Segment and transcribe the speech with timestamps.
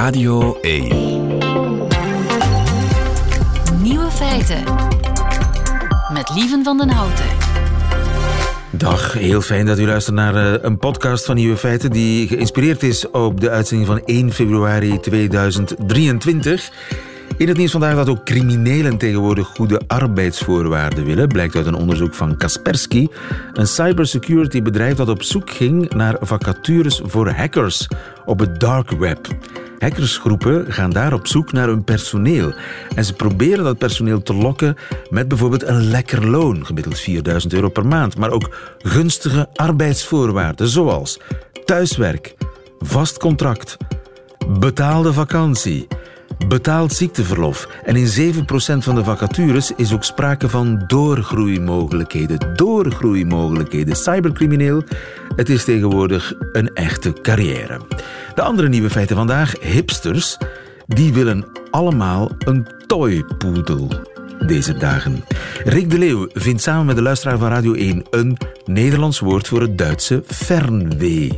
[0.00, 0.88] Radio 1.
[3.82, 4.64] Nieuwe feiten.
[6.12, 7.24] Met Lieven van den Houten.
[8.70, 12.82] Dag, heel fijn dat u luistert naar eh, een podcast van Nieuwe Feiten die geïnspireerd
[12.82, 16.70] is op de uitzending van 1 februari 2023.
[17.36, 22.14] In het nieuws vandaag dat ook criminelen tegenwoordig goede arbeidsvoorwaarden willen, blijkt uit een onderzoek
[22.14, 23.06] van Kaspersky,
[23.52, 27.88] een cybersecurity bedrijf dat op zoek ging naar vacatures voor hackers
[28.24, 29.28] op het dark web.
[29.80, 32.54] Hackersgroepen gaan daar op zoek naar hun personeel.
[32.94, 34.76] En ze proberen dat personeel te lokken
[35.10, 41.20] met bijvoorbeeld een lekker loon, gemiddeld 4000 euro per maand, maar ook gunstige arbeidsvoorwaarden, zoals
[41.64, 42.34] thuiswerk,
[42.78, 43.76] vast contract,
[44.58, 45.86] betaalde vakantie,
[46.48, 47.68] betaald ziekteverlof.
[47.84, 48.42] En in 7%
[48.78, 52.54] van de vacatures is ook sprake van doorgroeimogelijkheden.
[52.54, 53.96] Doorgroeimogelijkheden.
[53.96, 54.82] Cybercrimineel,
[55.36, 57.80] het is tegenwoordig een echte carrière.
[58.34, 60.36] De andere nieuwe feiten vandaag, hipsters,
[60.86, 63.88] die willen allemaal een toypoedel
[64.46, 65.24] deze dagen.
[65.64, 69.60] Rick de Leeuw vindt samen met de luisteraar van Radio 1 een Nederlands woord voor
[69.60, 71.30] het Duitse fernweh.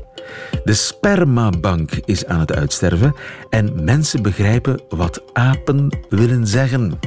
[0.65, 3.15] De spermabank is aan het uitsterven
[3.51, 6.99] en mensen begrijpen wat apen willen zeggen.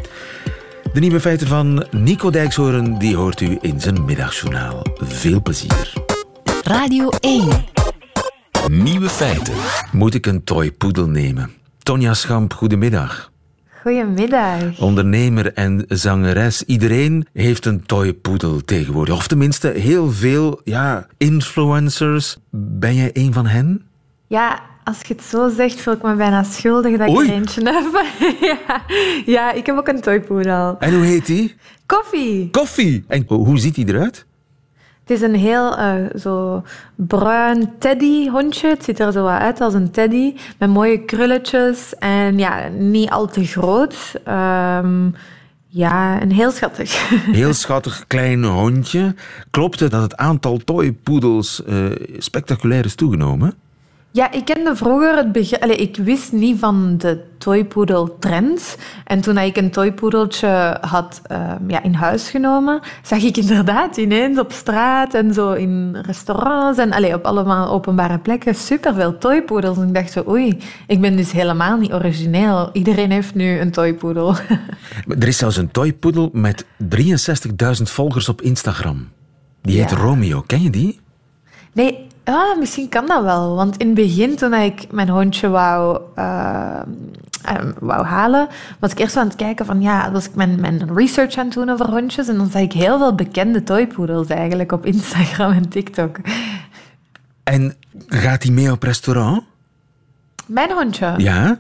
[0.94, 4.82] De nieuwe feiten van Nico Dijkshoorn die hoort u in zijn middagjournaal.
[4.98, 5.94] Veel plezier.
[6.64, 7.48] Radio 1.
[8.68, 9.54] Nieuwe feiten.
[9.92, 11.52] Moet ik een toypoedel nemen?
[11.84, 13.34] Tonja Schamp, goedemiddag.
[13.86, 14.80] Goedemiddag.
[14.80, 16.64] Ondernemer en zangeres.
[16.64, 19.16] Iedereen heeft een toypoedel tegenwoordig.
[19.16, 22.38] Of tenminste, heel veel ja, influencers.
[22.52, 23.86] Ben jij een van hen?
[24.28, 27.62] Ja, als je het zo zegt, voel ik me bijna schuldig dat ik er eentje
[27.64, 28.06] heb.
[28.68, 28.82] ja.
[29.26, 30.76] ja, ik heb ook een toypoedel.
[30.80, 31.56] En hoe heet die?
[31.86, 32.50] Koffie.
[32.50, 33.04] Koffie.
[33.08, 34.26] En hoe ziet die eruit?
[35.06, 36.64] Het is een heel eh, zo
[36.96, 38.68] bruin teddy-hondje.
[38.68, 40.36] Het ziet er zo wat uit als een teddy.
[40.58, 41.96] Met mooie krulletjes.
[42.00, 44.16] En ja, niet al te groot.
[44.24, 45.10] Ehm,
[45.68, 47.10] ja, en heel schattig.
[47.32, 49.16] Heel schattig klein hondje.
[49.50, 51.86] Klopt het dat het aantal toypoedels eh,
[52.18, 53.54] spectaculair is toegenomen?
[54.16, 55.60] Ja, ik kende vroeger het begin...
[55.60, 58.78] Allee, ik wist niet van de toypoedel-trend.
[59.04, 64.40] En toen ik een toypoedeltje had ehm, ja, in huis genomen, zag ik inderdaad ineens
[64.40, 69.78] op straat en zo in restaurants en allee, op allemaal openbare plekken superveel toypoedels.
[69.78, 72.70] En ik dacht zo, oei, ik ben dus helemaal niet origineel.
[72.74, 74.36] Iedereen heeft nu een toypoedel.
[75.20, 76.68] Er is zelfs een toypoedel met 63.000
[77.84, 79.08] volgers op Instagram.
[79.62, 79.98] Die heet Ja.
[79.98, 80.42] Romeo.
[80.42, 81.00] Ken je die?
[81.74, 83.56] Nee, ah, misschien kan dat wel.
[83.56, 86.80] Want in het begin, toen ik mijn hondje wou, eh,
[87.80, 88.48] wou halen,
[88.80, 91.54] was ik eerst aan het kijken van, ja, was ik mijn, mijn research aan het
[91.54, 92.28] doen over hondjes.
[92.28, 96.18] En dan zag ik heel veel bekende toypoedels eigenlijk op Instagram en TikTok.
[97.44, 97.76] En
[98.08, 99.44] gaat die mee op restaurant?
[100.46, 101.14] Mijn hondje?
[101.18, 101.58] Ja.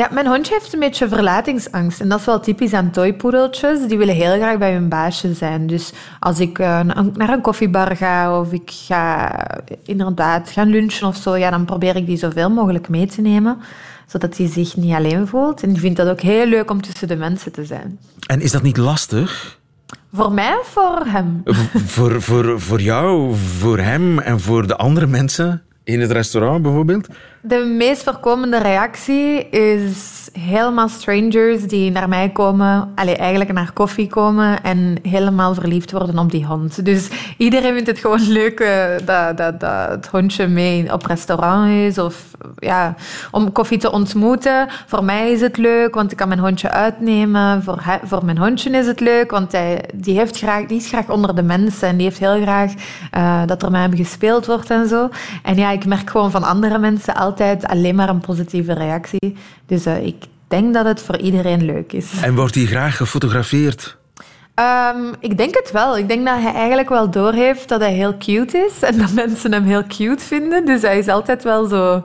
[0.00, 2.00] Ja, mijn hondje heeft een beetje verlatingsangst.
[2.00, 3.88] En dat is wel typisch aan toypoedeltjes.
[3.88, 5.66] Die willen heel graag bij hun baasje zijn.
[5.66, 9.32] Dus als ik eh, na- naar een koffiebar ga of ik ga
[9.84, 13.58] inderdaad gaan lunchen of zo, ja, dan probeer ik die zoveel mogelijk mee te nemen.
[14.06, 15.62] Zodat hij zich niet alleen voelt.
[15.62, 17.98] En die vindt dat ook heel leuk om tussen de mensen te zijn.
[18.26, 19.58] En is dat niet lastig?
[20.12, 21.42] Voor mij of voor hem?
[21.86, 27.08] Voor, voor, voor jou, voor hem en voor de andere mensen in het restaurant bijvoorbeeld?
[27.42, 34.08] De meest voorkomende reactie is helemaal strangers die naar mij komen, allee, eigenlijk naar koffie
[34.08, 36.84] komen en helemaal verliefd worden op die hond.
[36.84, 41.70] Dus iedereen vindt het gewoon leuk eh, dat, dat, dat het hondje mee op restaurant
[41.70, 42.24] is of
[42.58, 42.94] ja,
[43.30, 44.68] om koffie te ontmoeten.
[44.86, 47.62] Voor mij is het leuk, want ik kan mijn hondje uitnemen.
[47.62, 51.08] Voor, voor mijn hondje is het leuk, want hij, die, heeft graag, die is graag
[51.08, 52.72] onder de mensen en die heeft heel graag
[53.10, 55.08] eh, dat er met hem gespeeld wordt en zo.
[55.42, 59.36] En ja, ik merk gewoon van andere mensen altijd alleen maar een positieve reactie.
[59.66, 62.12] Dus eh, ik denk dat het voor iedereen leuk is.
[62.22, 63.96] En wordt hij graag gefotografeerd?
[64.54, 65.98] Ehm, ik denk het wel.
[65.98, 69.52] Ik denk dat hij eigenlijk wel doorheeft dat hij heel cute is en dat mensen
[69.52, 70.66] hem heel cute vinden.
[70.66, 72.02] Dus hij is altijd wel zo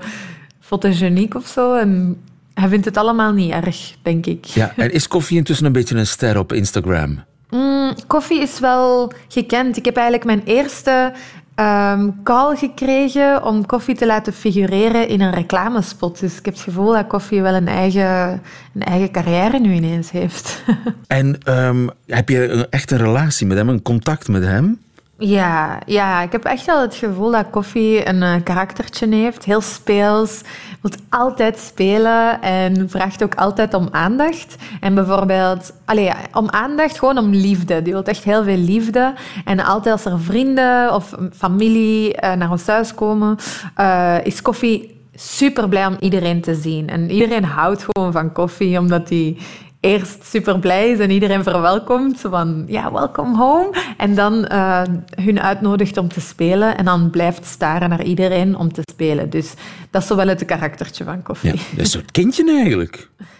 [0.59, 1.73] fotogeniek of zo.
[1.73, 2.21] En
[2.53, 4.45] hij vindt het allemaal niet erg, denk ik.
[4.45, 7.23] Ja, en is koffie intussen een beetje een ster op Instagram?
[7.49, 9.77] Mm, koffie is wel gekend.
[9.77, 11.13] Ik heb eigenlijk mijn eerste
[11.55, 16.19] ehm, call gekregen om koffie te laten figureren in een reclamespot.
[16.19, 18.41] Dus ik heb het gevoel dat koffie wel een eigen,
[18.73, 20.63] een eigen carrière nu ineens heeft.
[21.07, 24.79] En ehm, heb je echt een relatie met hem, een contact met hem?
[25.17, 29.45] Ja, ja, ik heb echt wel het gevoel dat koffie een eh, karaktertje heeft.
[29.45, 30.41] Heel speels,
[30.81, 34.55] wil altijd spelen en vraagt ook altijd om aandacht.
[34.79, 37.81] En bijvoorbeeld, allee, ja, om aandacht, gewoon om liefde.
[37.81, 39.13] Die wil echt heel veel liefde.
[39.45, 43.37] En altijd als er vrienden of familie eh, naar ons thuis komen,
[43.75, 46.89] eh, is koffie super blij om iedereen te zien.
[46.89, 49.37] En iedereen houdt gewoon van koffie, omdat hij
[49.85, 53.73] eerst super blij is en iedereen verwelkomt van ja, welcome home.
[53.97, 54.81] En dan uh,
[55.21, 59.29] hun uitnodigt om te spelen en dan blijft staren naar iedereen om te spelen.
[59.29, 59.53] Dus
[59.89, 61.49] dat is zo wel het karaktertje van koffie.
[61.49, 63.09] Ja, dat is een soort kindje eigenlijk.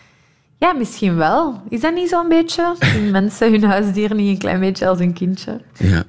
[0.58, 1.62] Ja, misschien wel.
[1.70, 2.76] Is dat niet zo'n beetje?
[2.80, 5.62] Zien mensen hun huisdier niet een klein beetje als een kindje?
[5.74, 6.04] Ja.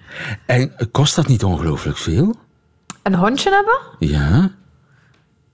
[0.46, 2.34] En kost dat niet ongelooflijk veel?
[3.02, 4.08] Een hondje hebben?
[4.08, 4.50] Ja.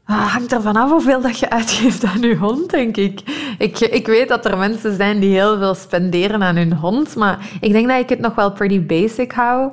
[0.05, 3.21] Ah, hangt ervan af hoeveel dat je uitgeeft aan je hond, denk ik.
[3.59, 3.79] ik.
[3.79, 7.73] Ik weet dat er mensen zijn die heel veel spenderen aan hun hond, maar ik
[7.73, 9.71] denk dat ik het nog wel pretty basic hou.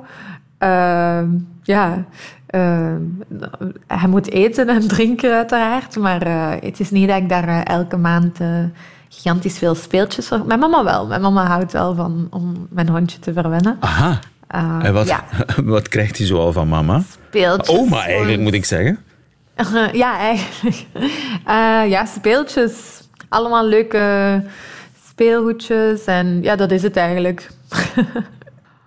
[0.58, 1.22] Uh,
[1.62, 2.04] ja,
[2.50, 2.94] uh,
[3.86, 7.64] hij moet eten en drinken uiteraard, maar uh, het is niet dat ik daar eh,
[7.64, 8.38] elke maand
[9.08, 10.42] gigantisch veel speeltjes voor...
[10.46, 11.06] Mijn mama wel.
[11.06, 13.76] Mijn mama houdt wel van om mijn hondje te verwennen.
[13.80, 14.18] Aha.
[14.82, 15.24] en wat, ja.
[15.64, 17.02] wat krijgt hij zoal van mama?
[17.28, 17.78] Speeltjes.
[17.78, 18.98] Oma eigenlijk, moet ik zeggen.
[19.92, 20.86] ja, eigenlijk.
[21.94, 22.72] ja, speeltjes.
[23.28, 24.42] Allemaal leuke
[25.08, 26.04] speelgoedjes.
[26.04, 27.50] En ja, dat is het eigenlijk.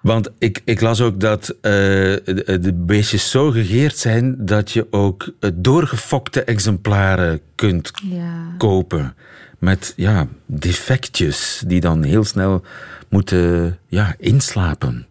[0.01, 4.87] Want ik, ik las ook dat uh, de, de, beestjes zo gegeerd zijn dat je
[4.89, 8.55] ook doorgefokte exemplaren kunt ja.
[8.57, 9.15] kopen.
[9.59, 12.61] Met ja, defectjes die dan heel snel
[13.09, 15.07] moeten ja, inslapen.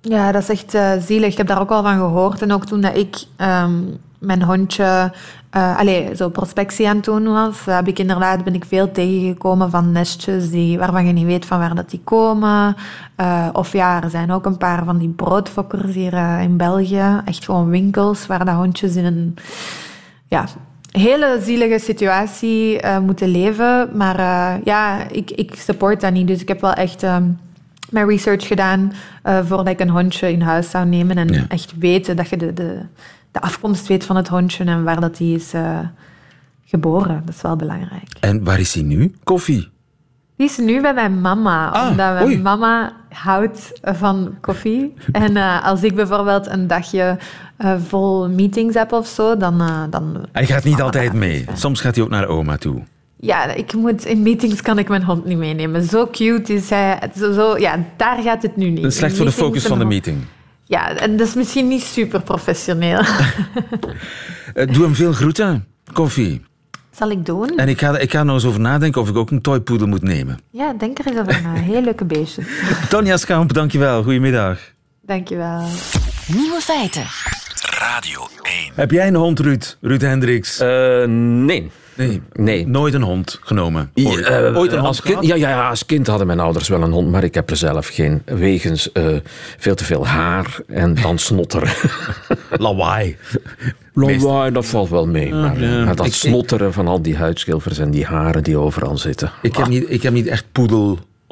[0.00, 1.30] Ja, dat is echt uh, zielig.
[1.30, 2.42] Ik heb daar ook al van gehoord.
[2.42, 5.12] En ook toen dat ik um, mijn hondje
[5.56, 9.70] uh, allez, zo prospectie aan het doen was, heb ik inderdaad, ben ik veel tegengekomen
[9.70, 12.76] van nestjes die, waarvan je niet weet van waar dat die komen.
[13.20, 17.20] Uh, of ja, er zijn ook een paar van die broodfokkers hier uh, in België.
[17.24, 19.34] Echt gewoon winkels waar de hondjes in een
[20.26, 20.46] ja,
[20.90, 23.90] hele zielige situatie moeten leven.
[23.94, 24.18] Maar
[24.64, 26.26] ja, ik, ik support dat niet.
[26.26, 27.02] Dus ik heb wel echt
[27.90, 28.92] mijn research gedaan
[29.22, 31.16] voordat ik een hondje in huis zou nemen.
[31.16, 31.44] En Ja.
[31.48, 32.80] echt weten dat je de, de,
[33.34, 35.78] de afkomst weet van het hondje en waar dat die is uh,
[36.64, 37.22] geboren.
[37.24, 38.08] Dat is wel belangrijk.
[38.20, 39.14] En waar is hij nu?
[39.24, 39.68] Koffie.
[40.36, 42.38] Die is nu bij mijn mama, Ah, omdat mijn oei.
[42.38, 44.94] mama houdt van koffie.
[45.12, 47.18] En uh, als ik bijvoorbeeld een dagje
[47.58, 49.62] uh, vol meetings heb of zo, dan...
[49.62, 51.44] uh, dan Hij gaat niet altijd mee.
[51.54, 52.82] Soms gaat hij ook naar oma toe.
[53.16, 55.82] Ja, ik moet, in meetings kan ik mijn hond niet meenemen.
[55.82, 57.10] Zo cute is hij.
[57.16, 58.82] Zo, zo, ja, daar gaat het nu niet.
[58.82, 60.16] Dat is slecht voor de focus van de meeting.
[60.74, 63.00] Ja, en dat is misschien niet super professioneel.
[64.54, 66.44] Eh, doe hem veel groeten, koffie.
[66.90, 67.48] Zal ik doen?
[67.48, 70.02] En ik ga, ik ga nog eens over nadenken of ik ook een toypoedel moet
[70.02, 70.38] nemen.
[70.50, 71.52] Ja, denk er eens over na.
[71.52, 72.46] Heel leuke beestjes.
[72.88, 74.02] Tonja Schamp, dankjewel.
[74.02, 74.58] Goedemiddag.
[75.02, 75.68] Dankjewel.
[76.26, 77.06] Nieuwe feiten.
[77.78, 78.72] Radio 1.
[78.74, 79.76] Heb jij een hond, Ruud?
[79.80, 80.58] Ruud Hendricks?
[80.58, 81.70] Eh, nee.
[81.96, 82.22] Nee.
[82.32, 82.66] nee.
[82.68, 83.90] Nooit een hond genomen?
[83.94, 86.40] Ja, Ooit, eh, Ooit een hond als kind, ja, ja, ja, als kind hadden mijn
[86.40, 88.22] ouders wel een hond, maar ik heb er zelf geen.
[88.24, 89.06] Wegens eh,
[89.58, 91.72] veel te veel haar en dan snotteren.
[92.58, 93.16] Lawaai.
[93.94, 95.34] Lawaai, dat valt wel mee.
[95.34, 95.84] Maar, ja.
[95.84, 99.30] maar dat Ik- snotteren van al die huidschilfers en die haren die overal zitten.
[99.42, 100.44] Ik heb, niet, ik heb niet echt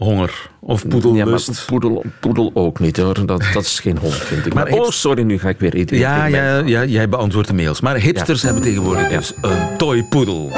[0.02, 1.66] poedelhonger of Ja, maar poedellust.
[1.66, 3.26] poedel, poedel ook niet hoor.
[3.26, 4.54] Dat, dat is geen hond, vind ik.
[4.54, 5.96] Maar Maar, oh, sorry, nu ga ik weer eten.
[5.96, 7.80] Ja, ja, ja, jij beantwoordt de mails.
[7.80, 10.50] Maar hipsters hebben tegenwoordig dus een toypoedel.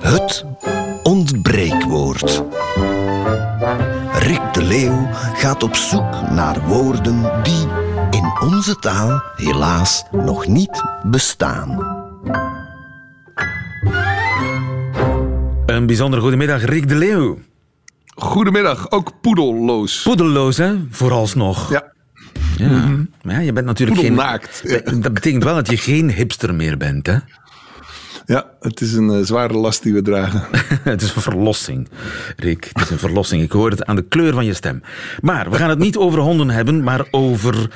[0.00, 0.44] Het
[1.02, 2.42] ontbreekwoord.
[4.18, 7.66] Rick de Leeuw gaat op zoek naar woorden die
[8.10, 11.94] in onze taal helaas nog niet bestaan.
[15.76, 17.38] Een bijzonder goedemiddag, Rick de Leeuw.
[18.14, 20.02] Goedemiddag, ook poedelloos.
[20.02, 20.74] Poedelloos, hè?
[20.90, 21.70] Vooralsnog.
[21.70, 21.92] Ja,
[22.56, 22.96] Ja.
[23.22, 24.14] Maar ja, je bent natuurlijk geen...
[24.14, 24.40] Ja.
[25.00, 27.16] Dat betekent wel dat je geen hipster meer bent, hè?
[28.26, 30.42] ja, het is een eh, zware last die we dragen.
[30.82, 31.88] Het is een verlossing,
[32.36, 32.70] Rick.
[32.72, 33.42] Het is een verlossing.
[33.42, 34.82] Ik hoor het aan de kleur van je stem.
[35.20, 37.70] Maar we gaan het niet over honden hebben, maar over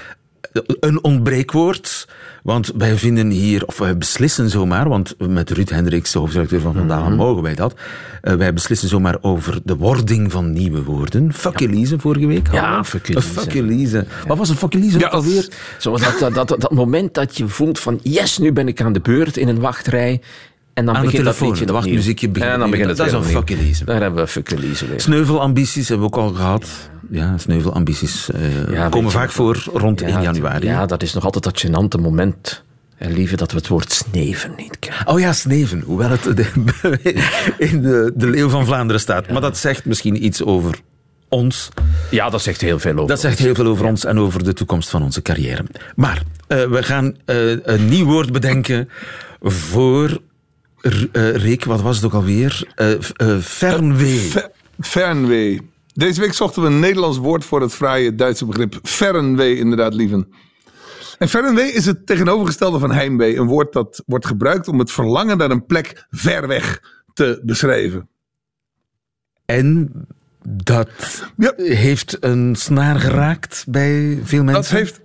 [0.81, 2.09] een ontbreekwoord.
[2.43, 6.75] Want wij vinden hier, of wij beslissen zomaar, want met Ruud Hendricks, de hoofdredacteur van
[6.75, 7.75] Vandaag, mogen wij dat.
[8.21, 11.33] Eh, wij beslissen zomaar over de wording van nieuwe woorden.
[11.33, 12.53] Fuck Elise vorige week.
[12.53, 13.29] Ja, fuck Elise.
[13.29, 14.07] Fuck Elise.
[14.27, 15.49] Wat was een fuck Elise Ja, ook alweer?
[15.79, 18.93] Zo dat, dat, dat, dat moment dat je voelt van yes, nu ben ik aan
[18.93, 20.21] de beurt in een wachtrij.
[20.75, 23.25] En dan Aan begint dat liedje wachtmuziekje begint En dan begint het Dat is een
[23.25, 23.85] fuck Elise.
[23.85, 25.01] Daar hebben we fuck Elise weer.
[25.01, 26.91] Sneuvelambities hebben we ook al gehad.
[27.11, 30.67] Ja, sneuvelambities eh, Ja, komen vaak voor rond 1 Ja, januari.
[30.67, 32.65] Ja, dat is nog altijd dat gênante moment,
[32.95, 35.07] hè, lieve, dat we het woord sneven niet kennen.
[35.07, 35.81] Oh ja, sneven.
[35.87, 36.51] Hoewel het de-
[37.59, 39.31] in de, de Leeuw van Vlaanderen staat.
[39.31, 40.79] Maar dat zegt misschien iets over
[41.29, 41.69] ons.
[42.11, 43.45] Ja, dat zegt heel veel over Dat zegt ons.
[43.45, 45.65] heel veel over ons en over de toekomst van onze carrière.
[45.97, 48.89] Maar eh, we gaan eh, een nieuw woord bedenken
[49.41, 50.21] voor...
[51.13, 52.63] Eh, Rick, wat was het ook alweer?
[52.75, 54.19] Eh, eh, fernwee.
[54.19, 54.51] Fe-
[54.81, 55.70] Fernwee.
[55.93, 60.33] Deze week zochten we een Nederlands woord voor het fraaie Duitse begrip fernwee, inderdaad, lieven.
[61.19, 63.37] En fernwee is het tegenovergestelde van heimwee.
[63.37, 66.83] Een woord dat wordt gebruikt om het verlangen naar een plek ver weg
[67.13, 68.09] te beschrijven.
[69.45, 69.93] En
[70.49, 70.89] dat
[71.37, 71.53] Ja.
[71.57, 74.63] heeft een snaar geraakt bij veel mensen.
[74.63, 75.00] Dat heeft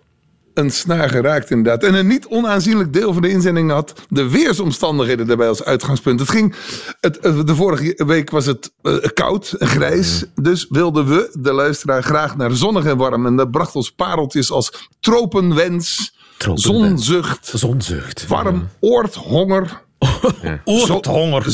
[0.55, 1.83] een snaar geraakt inderdaad.
[1.83, 6.19] En een niet onaanzienlijk deel van de inzending had de weersomstandigheden daarbij als uitgangspunt.
[6.19, 6.55] Het ging,
[7.01, 10.23] het, eh, de vorige week was het eh, koud en grijs.
[10.35, 13.25] Dus wilden we, de luisteraar, graag naar zonnig en warm.
[13.25, 16.65] En dat bracht ons pareltjes als tropenwens, Tropenwens.
[17.05, 18.27] zonzucht, Zonzucht.
[18.27, 19.83] warm oorthonger,
[20.65, 21.45] Oorthonger.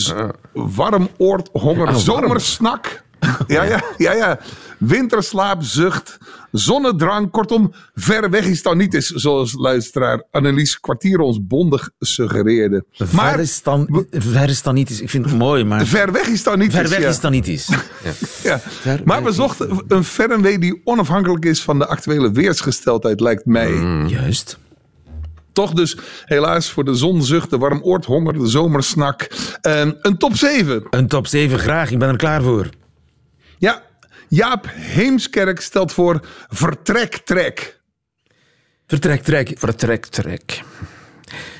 [0.53, 3.03] warm oorthonger, Ah, zomersnak.
[3.47, 4.39] Ja, ja, ja, ja.
[4.77, 6.17] Winterslaapzucht,
[6.51, 7.31] zonnedrang.
[7.31, 12.85] Kortom, ver weg is dan niet zoals luisteraar Annelies Kwartier ons bondig suggereerde.
[12.91, 15.01] Ver Maar is dan, ver is dan niet eens.
[15.01, 17.09] Ik vind het mooi, maar ver weg is dan niet ver weg ja.
[17.09, 17.69] is dan niet eens.
[18.43, 18.59] Ja.
[18.59, 23.45] Ver Maar we is zochten een fernwee die onafhankelijk is van de actuele weersgesteldheid, lijkt
[23.45, 23.71] mij.
[24.07, 24.57] Juist.
[25.53, 29.27] Toch dus helaas voor de zonzucht, de warm oorthonger, de zomersnak.
[29.61, 30.83] Ehm, een top 7.
[30.89, 32.69] Een top 7 graag, ik ben er klaar voor.
[33.61, 33.81] Ja,
[34.27, 37.79] Jaap Heemskerk stelt voor vertrektrek.
[38.87, 39.51] Vertrek, trek.
[39.57, 40.61] Vertrek, trek.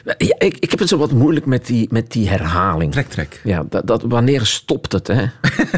[0.04, 2.92] Ja, ik, ik heb het zo wat moeilijk met die, met die herhaling.
[2.92, 3.42] Trek, trek.
[3.44, 5.26] Ja, dat, dat, wanneer stopt het, hè?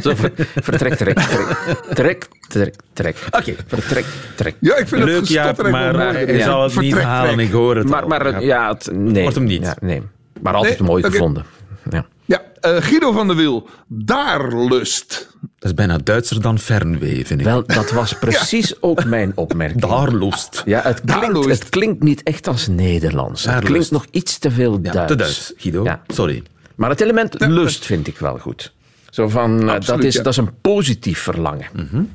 [0.02, 1.58] Zo, ver- vertrek, trek, trek.
[1.94, 3.18] Trek, trek, trek.
[3.32, 3.56] Oké.
[3.68, 4.56] Vertrek, trek.
[4.60, 6.26] Ja, ik vind het Leuk, gestotter Jaap, maar wel mooi.
[6.26, 6.44] je Ja.
[6.44, 7.46] zal het niet Vertrek, halen, trek.
[7.48, 8.08] ik hoor het Maar, al.
[8.08, 9.22] maar het- ja, het, nee.
[9.22, 9.62] Wordt hem niet.
[9.64, 10.02] Ja, nee.
[10.42, 11.46] Maar altijd Nee, mooi gevonden.
[11.90, 12.06] Ja.
[12.26, 15.32] Ja, eh, Guido van der Wiel, daar lust.
[15.64, 17.46] Dat is bijna Duitser dan Fernwee, vind ik.
[17.46, 19.82] Wel, dat was precies ook mijn opmerking.
[19.82, 20.62] Daar lust.
[20.66, 23.44] Ja, het klinkt, het klinkt niet echt als Nederlands.
[23.44, 25.08] Daar Het klinkt nog iets te veel Ja, Duits.
[25.12, 25.84] te Duits, Guido.
[25.84, 26.02] Ja.
[26.08, 26.44] Sorry.
[26.76, 28.74] Maar het element lust vind ik wel goed.
[29.10, 30.24] Zo van, eh, dat, is, ja.
[30.24, 31.68] dat is een positief verlangen.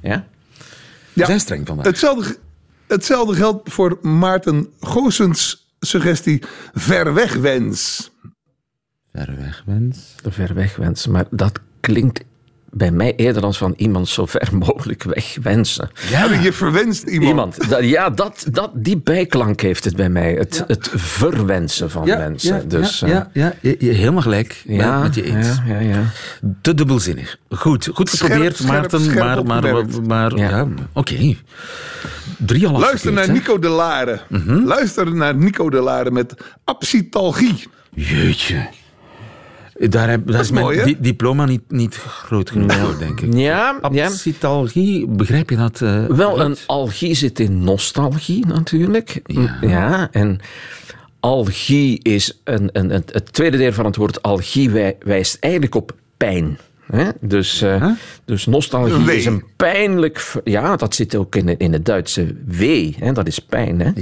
[0.03, 0.25] Ja?
[1.13, 1.87] We zijn streng vandaag.
[1.87, 2.37] Hetzelfde,
[2.87, 8.11] hetzelfde geldt voor Maarten Goossens suggestie verwegwens.
[9.13, 10.15] Ver weg, wens.
[10.23, 11.11] De ver weg wensen.
[11.11, 12.25] Maar dat klinkt
[12.71, 15.91] bij mij eerder als van iemand zo ver mogelijk weg wensen.
[16.11, 16.33] Ja.
[16.43, 17.29] Je verwenst iemand.
[17.29, 17.69] Iemand.
[17.71, 20.33] Dat, ja, dat, dat, die bijklank heeft het bij mij.
[20.33, 22.69] Het, het verwensen van mensen.
[22.69, 24.63] dus, ja, eh, ja, ja, je, je- helemaal gelijk.
[24.67, 25.47] ja, met je eens.
[25.67, 26.03] ja, ja, ja.
[26.61, 27.37] Te dubbelzinnig.
[27.51, 29.01] Goed, goed geprobeerd, scherp, Maarten.
[29.01, 30.67] scherp maar, maar, maar, ja, Ja.
[30.93, 31.35] oké.
[32.39, 33.33] Drie al Luister naar hè?
[33.33, 34.21] Nico de Lare.
[34.65, 36.35] Luister naar Nico de Lare met
[36.65, 37.67] absitalgie.
[37.95, 38.69] Jeetje.
[39.79, 40.85] Daar, heb, daar is, is mijn mooi, hè?
[40.85, 43.33] di- diploma niet, niet groot genoeg voor, denk ik.
[43.35, 44.05] Ja, ja.
[44.07, 45.81] Absitalgie, begrijp je dat?
[45.81, 49.21] eh, Wel, een algie zit in nostalgie natuurlijk.
[49.61, 50.09] Ja.
[50.13, 50.41] en
[51.21, 55.75] algie is een, een, een- het tweede deel van het woord algie wij- wijst eigenlijk
[55.75, 56.59] op pijn.
[56.93, 57.09] Hè?
[57.21, 57.91] Dus, eh,
[58.25, 59.17] dus nostalgie wee.
[59.17, 60.33] is een pijnlijk...
[60.45, 62.97] Ja, dat zit ook in, het- in het Duitse wee.
[62.99, 63.13] Hè?
[63.13, 63.81] Dat is pijn.
[63.81, 63.93] Hè?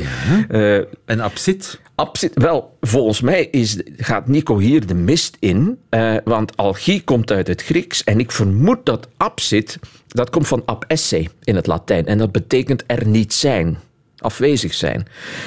[0.79, 1.81] Eh, En absit?
[1.95, 7.33] Absit, wel, volgens mij is, gaat Nico hier de mist in, eh, want algie komt
[7.33, 9.79] uit het Grieks en ik vermoed dat absit,
[10.09, 13.79] dat komt van ab esse in het Latijn en dat betekent er niet zijn,
[14.19, 15.07] afwezig zijn,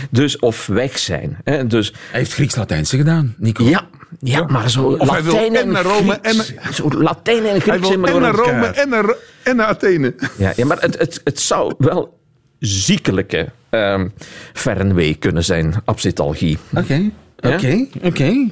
[0.10, 1.38] dus of weg zijn.
[1.44, 1.68] Hè?
[1.68, 3.64] Dus Hij heeft Grieks-Latijnse gedaan, Nico.
[3.64, 3.88] ja,
[4.20, 7.50] ja, maar zo Of hij wil Latijn en en, naar Rome Grieks, zo Latijn en
[7.50, 10.16] Hij Grieks wil in en naar Rome en naar, en naar Athene.
[10.38, 12.18] Ja, ja maar het, het, het zou wel
[12.60, 14.08] ziekelijke ehm
[14.54, 16.58] fernwee kunnen zijn, absitalgie.
[16.76, 17.54] Oké, Ja?
[17.56, 18.48] oké, oké.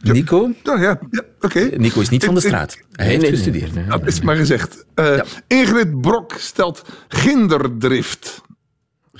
[0.00, 0.50] Nico?
[0.62, 1.60] Nou ja, ja oké.
[1.76, 2.78] Nico is niet van de straat.
[2.92, 3.74] Hij heeft nee, nee, gestudeerd.
[3.74, 4.84] nee, Dat is maar gezegd.
[4.94, 8.40] Eh, Ingrid Brok stelt ginderdrift.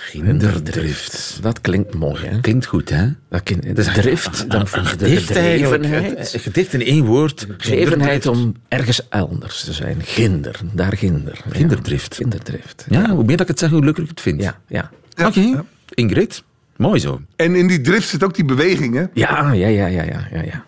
[0.00, 1.38] Ginderdrift.
[1.42, 2.40] Dat klinkt mooi, hè?
[2.40, 3.08] Klinkt goed, hè?
[3.28, 6.72] Dat kind, de is drift, een, dan de gedicht gedrevenheid.
[6.72, 7.46] In één woord.
[7.58, 9.96] Gedrevenheid om ergens anders te zijn.
[10.02, 11.40] Ginder, daar ginder.
[11.44, 11.54] Ja.
[11.54, 12.14] Ginderdrift.
[12.14, 12.86] Ginderdrift.
[12.88, 14.42] Ja, hoe meer dat ik het zeg, hoe leuker ik het vind.
[14.42, 14.90] Ja, ja.
[15.24, 16.42] Oké, Ingrid.
[16.76, 17.20] Mooi zo.
[17.36, 19.04] En in die drift zit ook die beweging, hè?
[19.12, 20.64] Ja, ja, ja, ja, ja, ja, ja.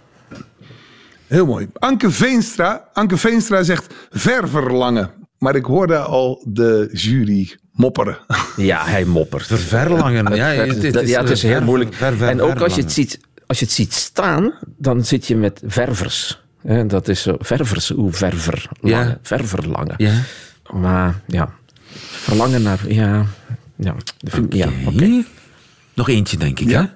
[1.27, 1.69] Heel mooi.
[1.73, 5.11] Anke Veenstra, Anke Veenstra zegt ververlangen.
[5.39, 8.19] Maar ik hoorde al de jury mopperen.
[8.57, 9.47] Ja, hij moppert.
[9.47, 10.35] Verlangen.
[10.37, 11.95] Ja, het, ja, het is heel ver- moeilijk.
[11.95, 15.27] ver- ver- en ook als je, het ziet, als je het ziet staan, dan zit
[15.27, 16.43] je met ververs.
[16.63, 18.69] Hè, Dat is zo, ververs, hoe verver.
[18.81, 19.19] Ja.
[19.23, 19.95] Ververlangen.
[19.97, 20.13] Ja.
[20.73, 21.51] Maar ja,
[22.01, 23.27] verlangen naar, ja,
[23.77, 23.95] ja,
[24.51, 25.25] ja.
[25.95, 26.69] Nog eentje, denk ik.
[26.69, 26.95] Ja.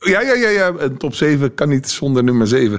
[0.00, 0.72] Ja, ja, ja, ja.
[0.78, 2.78] Een top 7 kan niet zonder nummer 7.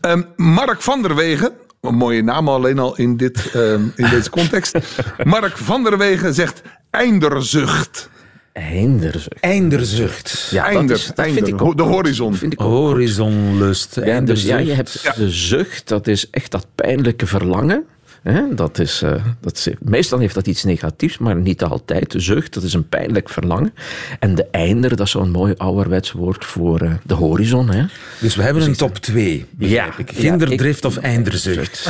[0.00, 1.52] Ehm, Mark van der Wegen.
[1.80, 4.78] Een mooie naam alleen al in, dit, ehm, in deze context.
[5.24, 8.10] Mark van der Wegen zegt einderzucht.
[8.52, 9.40] Einderzucht.
[9.40, 10.48] Einderzucht.
[10.50, 11.76] Ja, Einder, dat, is, dat vind ik ook.
[11.76, 12.34] De horizon.
[12.34, 12.68] Vind ik ook.
[12.68, 14.00] Horizonlust.
[14.04, 17.84] Ja, dus ja, je hebt de zucht, dat is echt dat pijnlijke verlangen.
[18.22, 22.10] Hè, dat is, eh, dat is, meestal heeft dat iets negatiefs, maar niet altijd.
[22.10, 23.74] De zucht, dat is een pijnlijk verlangen.
[24.18, 27.70] En de einder, dat is zo'n mooi ouderwets woord voor eh, de horizon.
[27.70, 27.84] Hè.
[28.20, 29.46] Dus we hebben een top 2.
[29.58, 30.10] Ja, ik.
[30.10, 31.88] ja, Kinderdrift of einderzucht.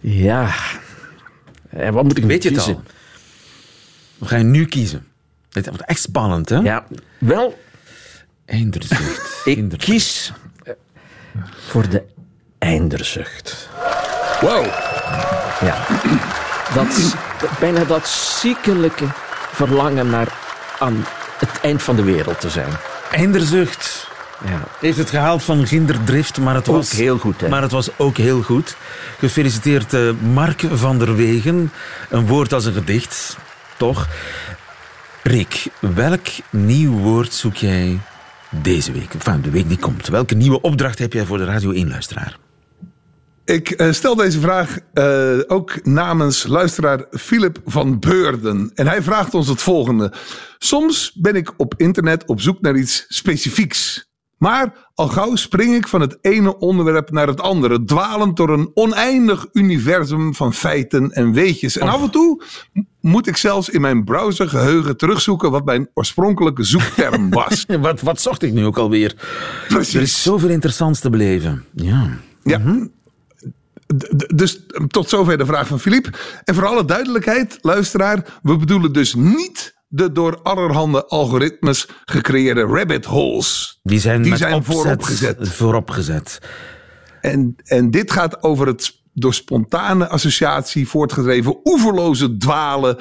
[0.00, 0.54] Ja.
[1.68, 2.82] En wat moet ik Weet je het al?
[4.18, 5.06] We gaan nu kiezen.
[5.50, 6.56] Het wordt echt spannend, hè?
[6.56, 6.86] Ja,
[7.18, 7.58] wel,
[8.46, 9.40] Einderzucht.
[9.44, 10.32] ik kies
[10.64, 10.72] eh,
[11.66, 12.02] voor de
[12.58, 13.68] einderzucht.
[14.40, 14.64] Wow.
[15.60, 15.86] Ja.
[16.74, 17.14] Dat,
[17.60, 19.04] bijna dat ziekelijke
[19.52, 20.32] verlangen naar
[20.78, 21.04] aan
[21.38, 22.68] het eind van de wereld te zijn.
[23.10, 24.08] Einderzucht.
[24.44, 24.60] Ja.
[24.80, 27.48] Heeft het gehaald van Ginderdrift, maar het Ook was heel goed, hè?
[27.48, 28.76] Maar het was ook heel goed.
[29.18, 31.72] Gefeliciteerd eh, Mark van der Wegen.
[32.08, 33.36] Een woord als een gedicht,
[33.78, 34.08] toch?
[35.22, 37.98] Rick, welk nieuw woord zoek jij
[38.50, 39.14] deze week?
[39.14, 40.08] Enfin, de week die komt.
[40.08, 42.38] Welke nieuwe opdracht heb jij voor de Radio 1-luisteraar?
[43.44, 48.70] Ik eh, stel deze vraag eh, ook namens luisteraar Philip van Beurden.
[48.74, 50.12] En hij vraagt ons het volgende.
[50.58, 54.10] Soms ben ik op internet op zoek naar iets specifieks.
[54.38, 58.70] Maar al gauw spring ik van het ene onderwerp naar het andere, dwalend door een
[58.74, 61.78] oneindig universum van feiten en weetjes.
[61.78, 62.42] En af en toe
[63.00, 67.66] moet ik zelfs in mijn browsergeheugen terugzoeken wat mijn oorspronkelijke zoekterm was.
[67.80, 69.14] Wat, wat zocht ik nu ook alweer?
[69.68, 69.94] Precies.
[69.94, 71.64] Er is zoveel interessants te beleven.
[71.74, 72.08] Ja.
[72.42, 72.60] Ja.
[73.96, 76.10] D- Dus tot zover de vraag van Philippe.
[76.44, 83.04] En voor alle duidelijkheid, luisteraar, we bedoelen dus niet de door allerhande algoritmes gecreëerde rabbit
[83.04, 83.80] holes.
[83.82, 85.48] Die zijn, Die zijn opzet vooropgezet.
[85.48, 86.38] vooropgezet.
[87.20, 92.98] En, en dit gaat over het door spontane associatie voortgedreven oeverloze dwalen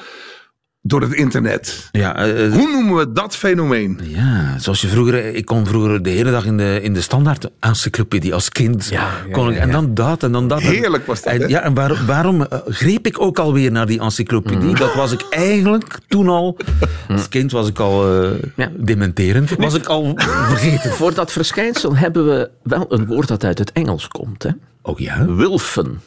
[0.87, 1.89] door het internet.
[1.91, 3.99] Ja, eh, eh, Hoe noemen we dat fenomeen?
[4.03, 7.49] Ja, zoals je vroeger, ik kon vroeger de hele dag in de, in de standaard
[7.59, 8.87] encyclopedie als kind.
[8.91, 9.73] Ja, ja, kon ik, en ja.
[9.73, 10.61] dan dat en dan dat.
[10.61, 13.99] Heerlijk was dat, En, ja, en waar- waarom eh, greep ik ook alweer naar die
[13.99, 14.69] encyclopedie?
[14.69, 14.75] Mm.
[14.75, 16.57] Dat was ik eigenlijk toen al,
[17.09, 18.71] als kind was ik al eh, Ja.
[18.77, 20.13] dementerend, was ik al
[20.49, 20.91] vergeten.
[20.91, 24.43] Voor dat verschijnsel hebben we wel een woord dat uit het Engels komt.
[24.43, 24.49] Hè?
[24.81, 25.25] Oh ja?
[25.25, 26.01] Wilfen.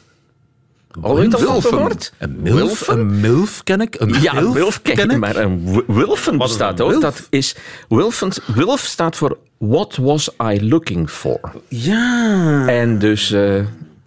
[1.01, 2.13] Al woord?
[2.17, 2.99] Een milf, Wilfen?
[2.99, 3.95] een milf ken ik.
[3.99, 7.01] Een Ja, milf Wilf ken ken ik, maar een wi- Wilfen bestaat ook.
[7.01, 7.55] Dat is,
[7.89, 11.39] Wilfen, Wilf staat voor What was I looking for?
[11.67, 13.63] Ja, En dus eh,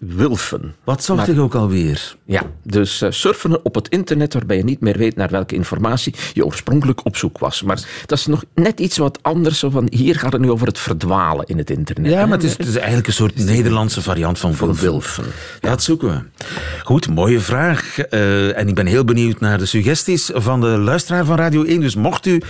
[0.07, 0.75] Wilfen.
[0.85, 2.17] wat zocht ik ook alweer?
[2.25, 6.15] Ja, dus eh, surfen op het internet waarbij je niet meer weet naar welke informatie
[6.33, 7.62] je oorspronkelijk op zoek was.
[7.62, 9.59] Maar dat is nog net iets wat anders.
[9.59, 12.11] Zo van, hier gaat het nu over het verdwalen in het internet.
[12.12, 12.27] Ja, hè?
[12.27, 14.91] maar het is, het is eigenlijk een soort Nederlandse variant van Van wilfen.
[14.91, 15.25] Wilfen.
[15.61, 16.45] Dat zoeken we.
[16.83, 17.99] Goed, mooie vraag.
[17.99, 21.81] Eh, en ik ben heel benieuwd naar de suggesties van de luisteraar van Radio 1.
[21.81, 22.43] Dus mocht u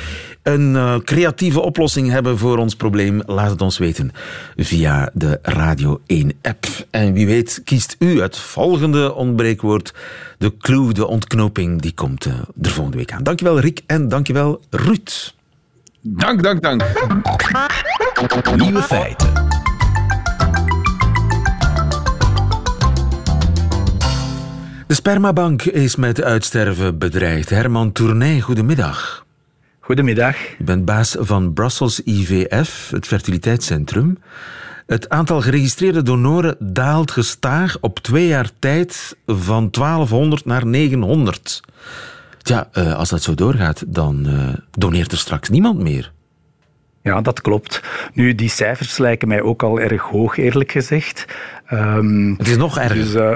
[0.43, 4.11] een eh, creatieve oplossing hebben voor ons probleem, laat het ons weten
[4.57, 6.67] via de Radio 1-app.
[6.91, 9.95] En wie weet kiest u het volgende ontbreekwoord.
[10.39, 13.23] De clue, de ontknoping, die komt eh, er volgende week aan.
[13.23, 15.35] Dankjewel Rick en dankjewel Ruud.
[16.01, 16.83] Dank, dank, dank.
[18.57, 19.33] Nieuwe feiten.
[24.87, 27.51] De spermabank is met uitsterven bedreigd.
[27.51, 29.22] Herman Tournay, goedemiddag.
[29.85, 30.37] Goedemiddag.
[30.59, 34.19] Je bent baas van Brussels IVF, het fertiliteitscentrum.
[34.87, 41.61] Het aantal geregistreerde donoren daalt gestaag op twee jaar tijd van 1200 naar 900.
[42.43, 46.13] Tja, eh, als dat zo doorgaat, dan eh, doneert er straks niemand meer.
[47.03, 47.83] Ja, dat klopt.
[48.15, 51.25] Nu, die cijfers lijken mij ook al erg hoog, eerlijk gezegd.
[51.67, 52.97] Ehm, Het is nog erger.
[52.97, 53.33] dus eh,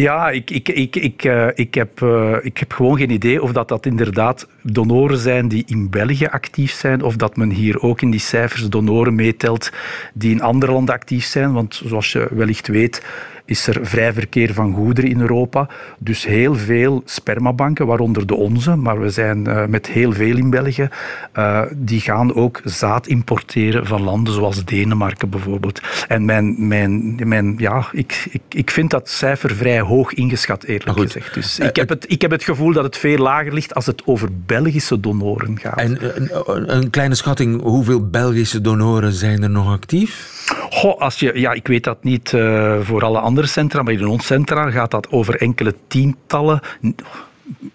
[0.00, 3.52] ja, ik, ik, ik, ik, eh, ik, heb, eh, ik heb gewoon geen idee of
[3.52, 8.00] dat, dat inderdaad donoren zijn die in België actief zijn, of dat men hier ook
[8.00, 9.72] in die cijfers donoren meetelt
[10.14, 11.52] die in andere landen actief zijn.
[11.52, 13.02] Want zoals je wellicht weet,
[13.46, 15.68] is er vrij verkeer van goederen in Europa.
[15.98, 20.50] Dus heel veel spermabanken, waaronder de onze, maar we zijn eh, met heel veel in
[20.50, 20.88] België,
[21.32, 25.80] eh, die gaan ook zaad importeren van landen zoals Denemarken bijvoorbeeld.
[26.08, 30.98] En mijn, mijn, mijn, ja, ik, ik, ik vind dat cijfer vrij hoog ingeschat, eerlijk
[30.98, 31.34] goed, gezegd.
[31.34, 33.86] Dus eh, ik, heb het, ik heb het gevoel dat het veel lager ligt als
[33.86, 35.78] het over Belgische donoren gaat.
[35.78, 40.32] En een, een- een kleine schatting, hoeveel Belgische donoren zijn er nog actief?
[40.74, 44.06] Goh, als je, ja, ik weet dat niet eh, voor alle andere centra, maar in
[44.06, 46.60] ons centra gaat dat over enkele tientallen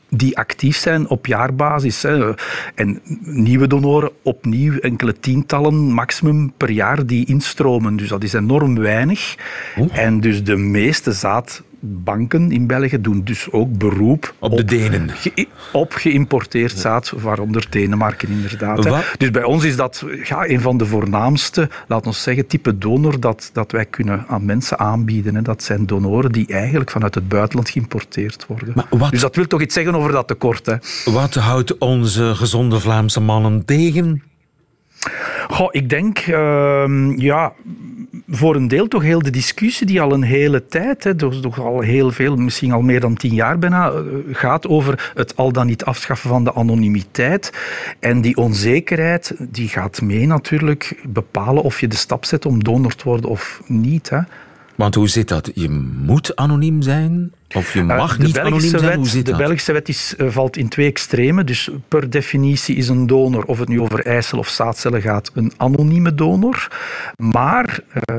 [0.10, 2.02] die actief zijn op jaarbasis.
[2.02, 2.34] Hè.
[2.76, 7.96] En nieuwe donoren opnieuw enkele tientallen maximum per jaar die instromen.
[7.96, 9.36] Dus dat is enorm weinig.
[9.92, 15.10] En dus de meeste zaad banken in België doen dus ook beroep Op de Denen.
[15.10, 18.88] ge- op geïmporteerd zaad, waaronder Denemarken inderdaad.
[18.88, 22.78] Wat- Dus bij ons is dat ja, een van de voornaamste, laten we zeggen, type
[22.78, 25.36] donor dat, dat wij kunnen aan mensen aanbieden.
[25.36, 25.42] Hè.
[25.42, 28.74] Dat zijn donoren die eigenlijk vanuit het buitenland geïmporteerd worden.
[28.90, 30.66] Wat- Dus dat wil toch iets zeggen over dat tekort.
[30.66, 30.76] Hè.
[31.12, 34.24] Wat houdt onze gezonde Vlaamse mannen tegen?
[35.50, 37.54] Goh, ik denk, ehm, ja,
[38.32, 41.80] voor een deel toch heel de discussie die al een hele tijd, hè, toch al
[41.80, 45.68] heel veel, misschien al meer dan tien jaar bijna, eh, gaat over het al dan
[45.68, 47.54] niet afschaffen van de anonimiteit.
[48.00, 52.96] En die onzekerheid, die gaat mee natuurlijk bepalen of je de stap zet om donor
[52.96, 54.10] te worden of niet.
[54.10, 54.20] Hè.
[54.80, 55.52] Want hoe zit dat?
[55.54, 55.70] Je
[56.04, 57.32] moet anoniem zijn?
[57.56, 58.98] Of je mag Eh, de niet anoniem zijn?
[58.98, 59.40] Hoe zit de dat?
[59.40, 61.46] Belgische wet is, eh, valt in twee extremen.
[61.46, 65.52] Dus per definitie is een donor, of het nu over eicel of zaadcellen gaat, een
[65.58, 66.68] anonieme donor.
[67.18, 68.16] Maar eh,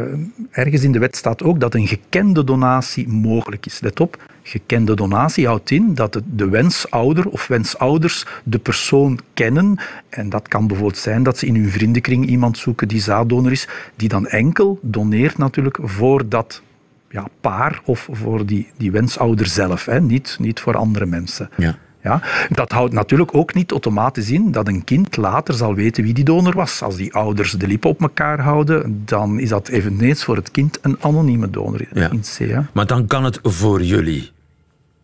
[0.51, 3.81] ergens in de wet staat ook dat een gekende donatie mogelijk is.
[3.81, 4.17] Let op,
[4.51, 9.79] gekende donatie houdt in dat de, de wensouder of wensouders de persoon kennen.
[10.09, 13.69] En dat kan bijvoorbeeld zijn dat ze in hun vriendenkring iemand zoeken die zaaddonor is,
[13.97, 16.63] die dan enkel doneert natuurlijk voor dat
[17.11, 20.01] ja, paar of voor die, die wensouder zelf, hè?
[20.01, 21.51] Niet, niet voor andere mensen.
[21.57, 21.77] Ja.
[22.03, 26.15] Ja, dat houdt natuurlijk ook niet automatisch in dat een kind later zal weten wie
[26.15, 26.83] die donor was.
[26.83, 30.79] Als die ouders de lippen op elkaar houden, dan is dat eveneens voor het kind
[30.83, 32.11] een anonieme donor Ja.
[32.11, 32.39] in C.
[32.39, 32.61] hè.
[32.73, 34.31] Maar dan kan het voor jullie.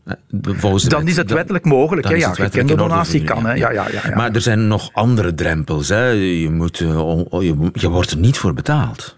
[0.06, 2.08] Eh, Volgens de Dan is het wettelijk mogelijk.
[2.08, 2.14] Hè?
[2.14, 3.42] Ja, orde donatie kan.
[3.42, 4.14] Ja, ja, ja, ja.
[4.14, 5.88] Maar er zijn nog andere drempels.
[5.88, 6.08] Hè?
[6.08, 9.16] Je, moet, eh, on- je, je wordt er niet voor betaald.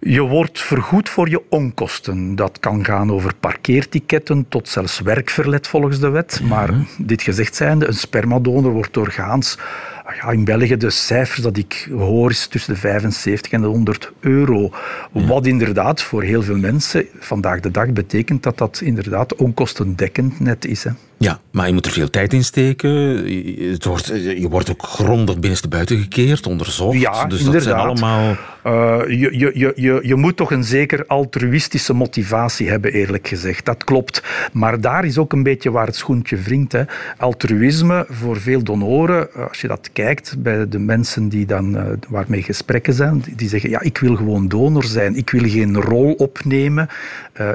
[0.00, 2.34] Je wordt vergoed voor je onkosten.
[2.34, 6.40] Dat kan gaan over parkeertiketten tot zelfs werkverlet volgens de wet.
[6.48, 9.58] Maar dit gezegd zijnde, een spermadonor wordt doorgaans...
[10.06, 13.66] ah Ja, in België, de cijfers dat ik hoor, is tussen de 75 en de
[13.66, 14.70] 100 euro.
[15.12, 20.64] Wat inderdaad voor heel veel mensen vandaag de dag betekent dat dat inderdaad onkostendekkend net
[20.64, 20.84] is.
[20.84, 20.90] Hè.
[21.18, 22.90] Ja, maar je moet er veel tijd in steken.
[22.90, 24.06] Je, het wordt,
[24.38, 26.98] je wordt ook grondig binnenstebuiten gekeerd, onderzocht.
[27.00, 27.84] Ja, dus dat zijn inderdaad.
[27.84, 28.36] allemaal...
[28.62, 33.64] Eh, je, je, je, je, je moet toch een zeker altruïstische motivatie hebben, eerlijk gezegd.
[33.64, 34.22] Dat klopt.
[34.52, 36.72] Maar daar is ook een beetje waar het schoentje wringt.
[36.72, 36.82] Hè.
[37.18, 41.84] Altruïsme voor veel donoren, eh, als je dat kijkt bij de mensen die dan, eh,
[42.08, 45.16] waarmee gesprekken zijn, die- zeggen, ja, ik wil gewoon donor zijn.
[45.16, 46.88] Ik wil geen rol opnemen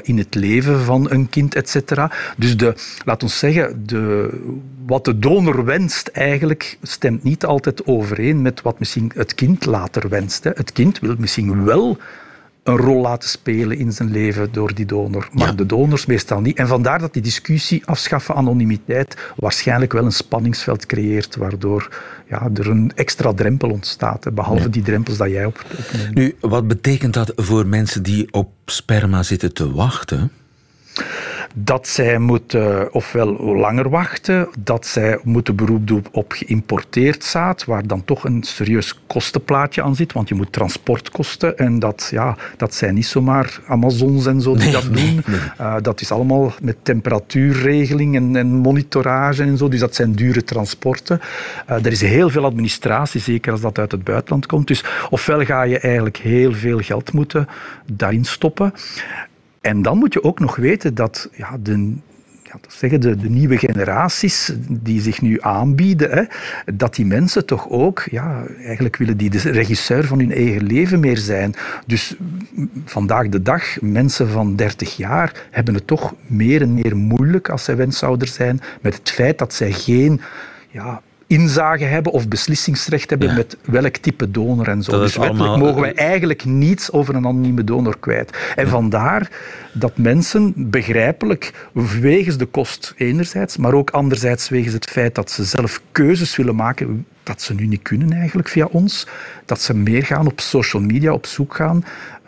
[0.01, 2.11] in het leven van een kind, et cetera.
[2.37, 2.73] Dus de,
[3.05, 3.49] laat ons zeggen,
[3.85, 4.29] de,
[4.85, 10.09] wat de donor wenst eigenlijk stemt niet altijd overeen met wat misschien het kind later
[10.09, 10.43] wenst.
[10.43, 10.51] Hè.
[10.53, 11.97] Het kind wil misschien wel
[12.63, 15.53] een rol laten spelen in zijn leven door die donor, maar Ja.
[15.53, 16.57] de donors meestal niet.
[16.57, 21.89] En vandaar dat die discussie afschaffen anonimiteit waarschijnlijk wel een spanningsveld creëert, waardoor
[22.29, 25.65] ja, er een extra drempel ontstaat, hè, behalve die drempels dat jij op.
[26.13, 30.31] Nu, wat betekent dat voor mensen die op sperma zitten te wachten?
[31.53, 37.87] Dat zij moeten ofwel langer wachten, dat zij moeten beroep doen op geïmporteerd zaad, waar
[37.87, 42.73] dan toch een serieus kostenplaatje aan zit, want je moet transportkosten en dat, ja, dat
[42.73, 45.23] zijn niet zomaar Amazons en zo die Nee, dat nee, doen.
[45.27, 45.39] nee.
[45.61, 50.43] Uh, dat is allemaal met temperatuurregeling en, en, monitorage en zo, dus dat zijn dure
[50.43, 51.21] transporten.
[51.69, 54.67] Uh, er is heel veel administratie, zeker als dat uit het buitenland komt.
[54.67, 57.47] Dus ofwel ga je eigenlijk heel veel geld moeten
[57.85, 58.73] daarin stoppen.
[59.61, 61.93] En dan moet je ook nog weten dat ja, de,
[62.43, 66.23] ja, zeggen de, de nieuwe generaties die zich nu aanbieden, hè,
[66.73, 70.99] dat die mensen toch ook, ja, eigenlijk willen die de regisseur van hun eigen leven
[70.99, 71.53] meer zijn.
[71.85, 72.15] Dus
[72.85, 77.63] vandaag de dag, mensen van 30 jaar hebben het toch meer en meer moeilijk als
[77.63, 80.21] zij wensouder zijn met het feit dat zij geen
[80.69, 83.33] ja, inzage hebben of beslissingsrecht hebben Ja.
[83.35, 84.91] met welk type donor en zo.
[84.91, 88.37] Dat dus wettelijk allemaal- mogen wij eigenlijk niets over een anonieme donor kwijt.
[88.55, 89.29] En vandaar
[89.73, 91.67] dat mensen begrijpelijk
[92.01, 96.55] wegens de kost enerzijds, maar ook anderzijds wegens het feit dat ze zelf keuzes willen
[96.55, 99.07] maken dat ze nu niet kunnen eigenlijk via ons,
[99.45, 101.83] dat ze meer gaan op social media op zoek gaan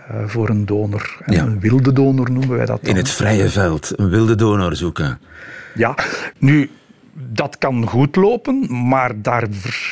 [0.08, 1.18] eh, voor een donor.
[1.26, 1.44] Ja.
[1.44, 2.90] Een wilde donor noemen wij dat dan.
[2.92, 5.20] In het vrije veld een wilde donor zoeken.
[5.76, 5.96] Ja,
[6.38, 6.70] nu,
[7.14, 9.48] dat kan goed lopen, maar daar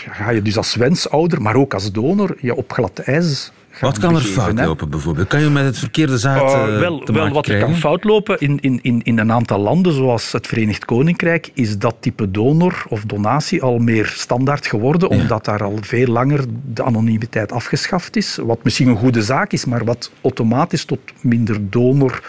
[0.09, 4.09] ga je dus als wensouder, maar ook als donor, je op glad ijs Wat kan
[4.09, 4.65] er begeven, fout hè.
[4.65, 5.27] lopen bijvoorbeeld?
[5.27, 8.39] Kan je met het verkeerde zaad Uh, eh, wel, wel wat er kan fout lopen
[8.39, 12.83] in, in, in, in een aantal landen, zoals het Verenigd Koninkrijk, is dat type donor
[12.89, 18.39] of donatie al meer standaard geworden, omdat daar al veel langer de anonimiteit afgeschaft is.
[18.43, 22.21] Wat misschien een goede zaak is, maar wat automatisch tot minder donor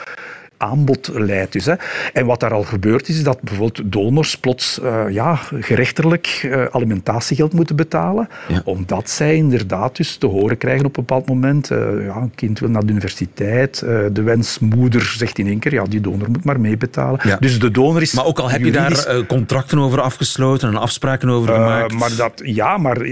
[0.63, 1.53] aanbod leidt.
[1.53, 1.75] Dus, hè.
[2.13, 6.65] En wat daar al gebeurd is, is dat bijvoorbeeld donors plots uh, ja, gerechtelijk uh,
[6.65, 8.63] alimentatiegeld moeten betalen, ja.
[8.65, 12.59] omdat zij inderdaad dus te horen krijgen op een bepaald moment, uh, ja, een kind
[12.59, 13.79] wil naar de universiteit,
[14.13, 17.21] de wensmoeder zegt in één keer, ja, die donor moet maar meebetalen.
[17.23, 17.37] Ja.
[17.41, 18.13] Dus de donor is...
[18.13, 21.95] Maar ook al heb je daar contracten over afgesloten en afspraken over gemaakt?
[21.95, 23.03] maar dat, ja, maar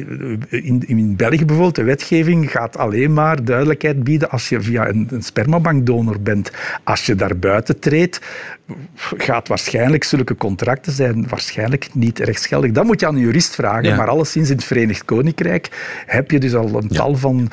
[0.48, 5.08] in, in België bijvoorbeeld, de wetgeving gaat alleen maar duidelijkheid bieden als je via een,
[5.10, 6.50] een spermabankdonor bent.
[6.84, 8.20] Als je daar buiten treedt,
[8.94, 12.70] gaat waarschijnlijk zulke contracten zijn waarschijnlijk niet rechtsgeldig.
[12.70, 15.68] Dat moet je aan een jurist vragen, maar alleszins in het Verenigd Koninkrijk
[16.06, 17.50] heb je dus al een tal van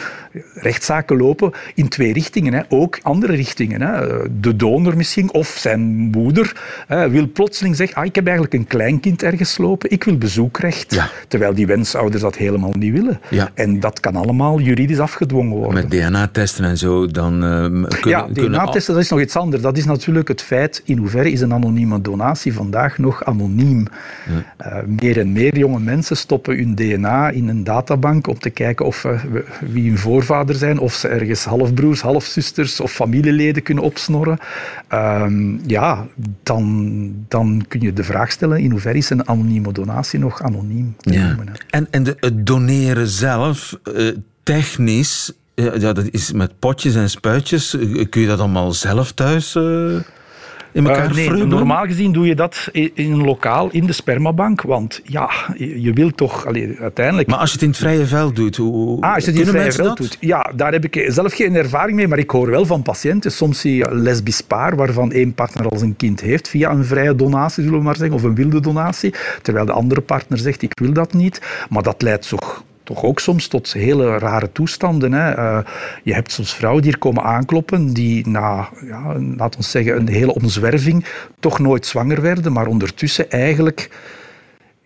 [0.54, 2.54] rechtszaken lopen in twee richtingen.
[2.54, 2.62] Hè.
[2.70, 3.82] Ook andere richtingen.
[3.82, 4.08] Hè.
[4.40, 8.68] De donor misschien, of zijn moeder, hè, wil plotseling zeggen, ah, ik heb eigenlijk een
[8.68, 11.02] kleinkind ergens lopen, ik wil bezoekrecht.
[11.28, 13.20] Terwijl die wensouders dat helemaal niet willen.
[13.54, 15.74] En dat kan allemaal juridisch afgedwongen worden.
[15.74, 18.10] Met DNA-testen en zo, dan uh, kunnen...
[18.10, 19.62] Ja, DNA-testen, dat is nog iets anders.
[19.62, 23.88] Dat is natuurlijk het feit in hoeverre is een anonieme donatie vandaag nog anoniem.
[24.30, 24.78] Ja.
[24.78, 28.86] Uh, meer en meer jonge mensen stoppen hun DNA in een databank om te kijken
[28.86, 29.20] of, uh,
[29.60, 34.38] wie hun voorvader zijn, of ze ergens halfbroers, halfzusters of familieleden kunnen opsnorren.
[34.94, 35.26] Uh,
[35.66, 36.08] ja,
[36.44, 40.96] dan, dan kun je de vraag stellen in hoeverre is een anonieme donatie nog anoniem
[40.98, 41.28] te ja.
[41.28, 41.54] noemen.
[41.70, 44.08] En, en de, het doneren zelf, eh,
[44.44, 45.32] technisch,
[45.64, 47.78] ja, dat is met potjes en spuitjes.
[48.10, 49.56] Kun je dat allemaal zelf thuis
[50.78, 54.62] in elkaar uh, nee, Normaal gezien doe je dat in een lokaal, in de spermabank.
[54.62, 57.28] Want ja, je wil toch allee, uiteindelijk...
[57.30, 59.46] Maar als je het in het vrije veld doet, hoe ah, als je het in
[59.46, 62.50] het vrije veld doet, ja, daar heb ik zelf geen ervaring mee, maar ik hoor
[62.50, 63.32] wel van patiënten.
[63.32, 67.16] Soms zie je lesbisch paar waarvan één partner al zijn kind heeft via een vrije
[67.16, 69.14] donatie, zullen we maar zeggen, of een wilde donatie.
[69.42, 71.42] Terwijl de andere partner zegt, ik wil dat niet.
[71.70, 75.14] Maar dat leidt toch toch ook soms tot hele rare toestanden.
[75.14, 75.38] Hè.
[75.38, 75.60] Uh,
[76.04, 80.08] je hebt soms vrouwen die hier komen aankloppen, die na, ja, laten we zeggen, een
[80.08, 81.06] hele omzwerving
[81.40, 83.90] toch nooit zwanger werden, maar ondertussen eigenlijk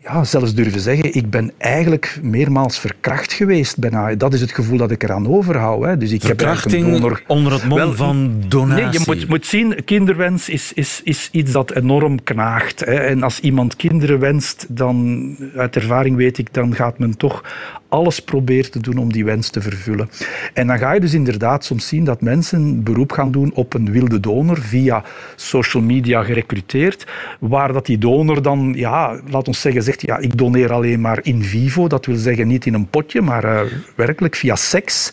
[0.03, 3.77] ja, zelfs durven zeggen, ik ben eigenlijk meermaals verkracht geweest.
[3.77, 4.15] Bijna.
[4.15, 5.83] Dat is het gevoel dat ik eraan overhoud.
[5.83, 5.97] Hè.
[5.97, 7.23] Dus ik Verkrachting heb donor...
[7.27, 8.83] onder het mom van donatie.
[8.83, 12.79] Nee, je moet, moet zien, kinderwens is, is, is iets dat enorm knaagt.
[12.79, 12.93] Hè.
[12.93, 17.43] En als iemand kinderen wenst, dan, uit ervaring weet ik, dan gaat men toch
[17.91, 20.09] alles proberen te doen om die wens te vervullen.
[20.53, 23.91] En dan ga je dus inderdaad soms zien dat mensen beroep gaan doen op een
[23.91, 25.03] wilde donor via
[25.35, 27.07] social media gerecruiteerd,
[27.39, 31.43] waar dat die donor dan, ja, laat ons zeggen, ja, ik doneer alleen maar in
[31.43, 33.61] vivo, dat wil zeggen niet in een potje, maar uh,
[33.95, 35.11] werkelijk via seks.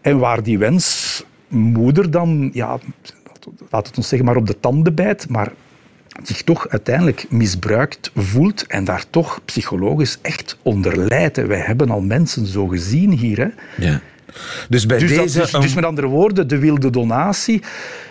[0.00, 2.78] En waar die wensmoeder dan, ja,
[3.70, 5.52] laat het ons zeggen, maar op de tanden bijt, maar
[6.22, 11.46] zich toch uiteindelijk misbruikt voelt en daar toch psychologisch echt onder lijdt.
[11.46, 13.38] Wij hebben al mensen zo gezien hier.
[13.38, 13.48] Hè.
[13.84, 14.00] Ja.
[14.68, 17.62] Dus, bij dus, deze, dus, dus, met andere woorden, de wilde donatie.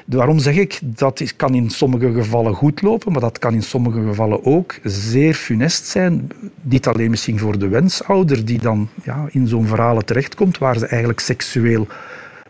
[0.06, 4.02] Waarom zeg ik dat kan in sommige gevallen goed lopen, maar dat kan in sommige
[4.08, 6.30] gevallen ook zeer funest zijn.
[6.62, 10.86] Niet alleen misschien voor de wensouder die dan ja, in zo'n verhalen terechtkomt, waar ze
[10.86, 11.88] eigenlijk seksueel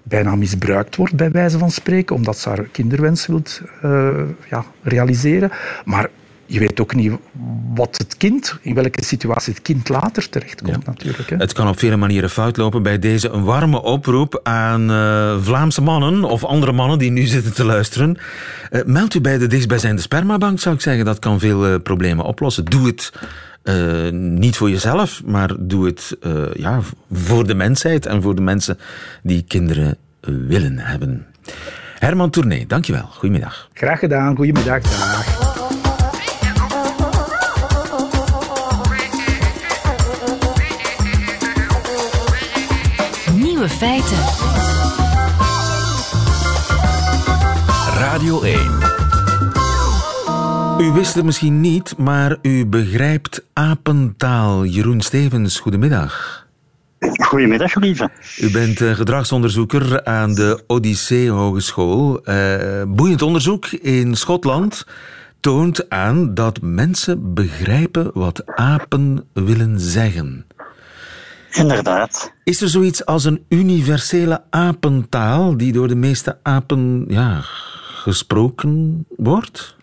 [0.03, 4.09] bijna misbruikt wordt, bij wijze van spreken, omdat ze haar kinderwens wilt uh,
[4.49, 5.51] ja, realiseren.
[5.85, 6.09] Maar
[6.53, 7.11] je weet ook niet
[7.73, 11.29] wat het kind, in welke situatie het kind later terechtkomt natuurlijk.
[11.29, 11.35] Hè.
[11.35, 12.83] Het kan op vele manieren fout lopen.
[12.83, 17.53] Bij deze een warme oproep aan uh, Vlaamse mannen of andere mannen die nu zitten
[17.53, 18.17] te luisteren.
[18.71, 21.05] Uh, meld u bij de dichtstbijzijnde spermabank, zou ik zeggen.
[21.05, 22.65] Dat kan veel uh, problemen oplossen.
[22.65, 23.11] Doe het
[23.63, 26.79] uh, niet voor jezelf, maar doe het uh, ja,
[27.11, 28.77] voor de mensheid en voor de mensen
[29.23, 29.97] die kinderen
[30.47, 31.25] willen hebben.
[31.99, 33.05] Herman Tournee, dankjewel.
[33.11, 33.69] Goedemiddag.
[33.73, 34.35] Graag gedaan.
[34.35, 34.81] Goedemiddag.
[34.81, 35.32] Dag.
[43.63, 44.17] Nieuwe feiten.
[47.97, 48.59] Radio 1.
[50.79, 54.65] U wist het misschien niet, maar u begrijpt apentaal.
[54.65, 56.45] Jeroen Stevens, goedemiddag.
[57.17, 58.09] Goedemiddag, lieve.
[58.39, 62.29] U bent uh, gedragsonderzoeker aan de Odyssee Hogeschool.
[62.29, 64.85] Uh, boeiend onderzoek in Schotland
[65.39, 70.45] toont aan dat mensen begrijpen wat apen willen zeggen.
[71.53, 72.33] Inderdaad.
[72.43, 77.39] Is er zoiets als een universele apentaal die door de meeste apen ja,
[78.03, 79.75] gesproken wordt?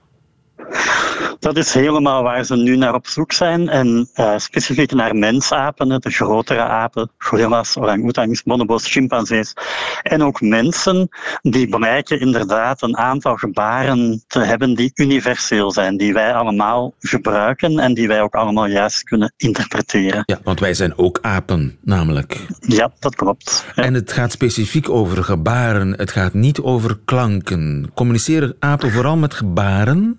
[1.40, 3.68] Dat is helemaal waar ze nu naar op zoek zijn.
[3.68, 9.55] En uh, specifiek naar mensapen, de grotere apen, gorillas, orang-oetangs, bonobos, chimpansees.
[10.03, 11.09] En ook mensen
[11.42, 17.79] die blijken inderdaad een aantal gebaren te hebben die universeel zijn, die wij allemaal gebruiken
[17.79, 20.22] en die wij ook allemaal juist kunnen interpreteren.
[20.26, 22.46] Ja, want wij zijn ook apen, namelijk.
[22.61, 23.64] Ja, dat klopt.
[23.76, 23.83] Ja.
[23.83, 27.90] En het gaat specifiek over gebaren, het gaat niet over klanken.
[27.94, 30.18] Communiceren apen vooral met gebaren?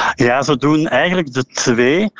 [0.15, 2.11] Ja, ze doen eigenlijk de twee.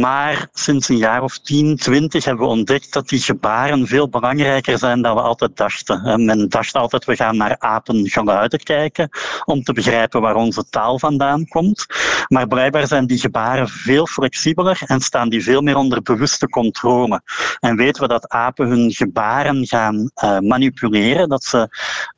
[0.00, 4.78] Maar sinds een jaar of 10, 20 hebben we ontdekt dat die gebaren veel belangrijker
[4.78, 6.24] zijn dan we altijd dachten.
[6.24, 9.08] Men dacht altijd, we gaan naar apengeluiden kijken
[9.44, 11.86] om te begrijpen waar onze taal vandaan komt.
[12.28, 17.20] Maar blijkbaar zijn die gebaren veel flexibeler en staan die veel meer onder bewuste controle.
[17.60, 21.28] En weten we dat apen hun gebaren gaan uh, manipuleren.
[21.28, 21.68] Dat ze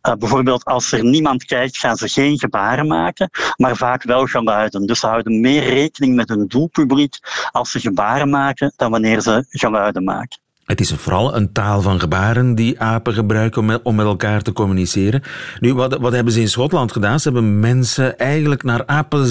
[0.03, 4.87] uh, bijvoorbeeld als er niemand kijkt, gaan ze geen gebaren maken, maar vaak wel geluiden.
[4.87, 7.19] Dus ze meer rekening met hun doelpubliek
[7.51, 10.39] als ze gebaren maken dan wanneer ze geluiden maken.
[10.65, 15.23] Het is vooral een taal van gebaren die apen gebruiken om met, elkaar te communiceren.
[15.61, 17.21] Nu, wat, wat hebben ze in Schotland gedaan?
[17.21, 19.27] Ze hebben mensen eigenlijk naar apen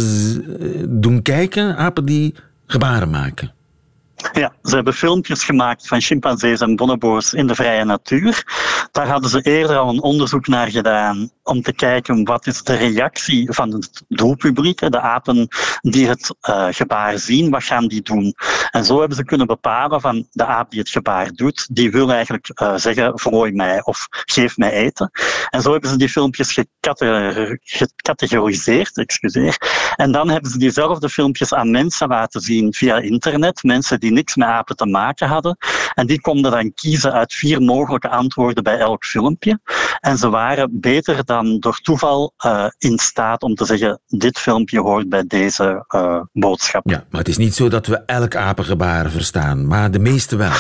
[1.02, 3.55] doen kijken, apen die gebaren maken.
[4.34, 8.44] Ja, ze hebben filmpjes gemaakt van chimpansees en bonobo's in de vrije natuur.
[8.92, 12.76] Daar hadden ze eerder al een onderzoek naar gedaan om te kijken wat is de
[12.76, 15.48] reactie van het doelpubliek, de apen
[15.82, 18.34] die het uh, gebaar zien, wat gaan die doen.
[18.72, 22.12] En zo hebben ze kunnen bepalen van de aap die het gebaar doet, die wil
[22.12, 25.12] eigenlijk uh, zeggen vrooi mij of geef mij eten.
[25.50, 26.60] En zo hebben ze die filmpjes
[27.64, 29.58] gecategoriseerd, excuseer.
[29.96, 34.36] En dan hebben ze diezelfde filmpjes aan mensen laten zien via internet, mensen die niks
[34.36, 35.58] met apen te maken hadden.
[35.94, 39.60] En die konden dan kiezen uit vier mogelijke antwoorden bij elk filmpje.
[40.00, 44.80] En ze waren beter dan door toeval uh, in staat om te zeggen: dit filmpje
[44.80, 46.90] hoort bij deze uh, boodschap.
[46.90, 50.52] Ja, maar het is niet zo dat we elk apengebaar verstaan, maar de meeste wel.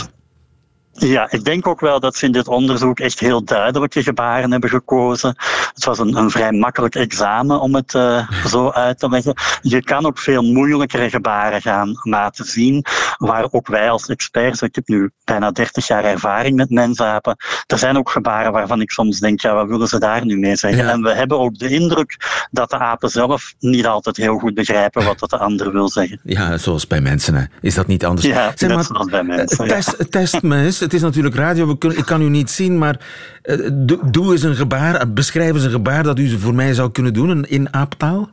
[0.97, 4.69] Ja, ik denk ook wel dat ze in dit onderzoek echt heel duidelijke gebaren hebben
[4.69, 5.35] gekozen.
[5.73, 9.33] Het was een, een vrij makkelijk examen om het uh, zo uit te leggen.
[9.61, 12.85] Je kan ook veel moeilijkere gebaren gaan laten zien,
[13.17, 17.35] waar ook wij als experts, ik heb nu bijna 30 jaar ervaring met mensapen,
[17.67, 20.55] er zijn ook gebaren waarvan ik soms denk, ja, wat willen ze daar nu mee
[20.55, 20.83] zeggen?
[20.83, 20.91] Ja.
[20.91, 22.17] En we hebben ook de indruk
[22.51, 26.19] dat de apen zelf niet altijd heel goed begrijpen wat de ander wil zeggen.
[26.23, 27.43] Ja, zoals bij mensen, hè.
[27.61, 28.27] is dat niet anders?
[28.27, 29.67] Ja, zeg net zoals bij mensen.
[29.67, 30.05] Test, ja.
[30.09, 32.99] test me eens het is natuurlijk radio, we kunnen, ik kan u niet zien, maar
[33.43, 36.91] uh, doe, doe eens een gebaar, beschrijf eens een gebaar dat u voor mij zou
[36.91, 38.29] kunnen doen in aaptaal.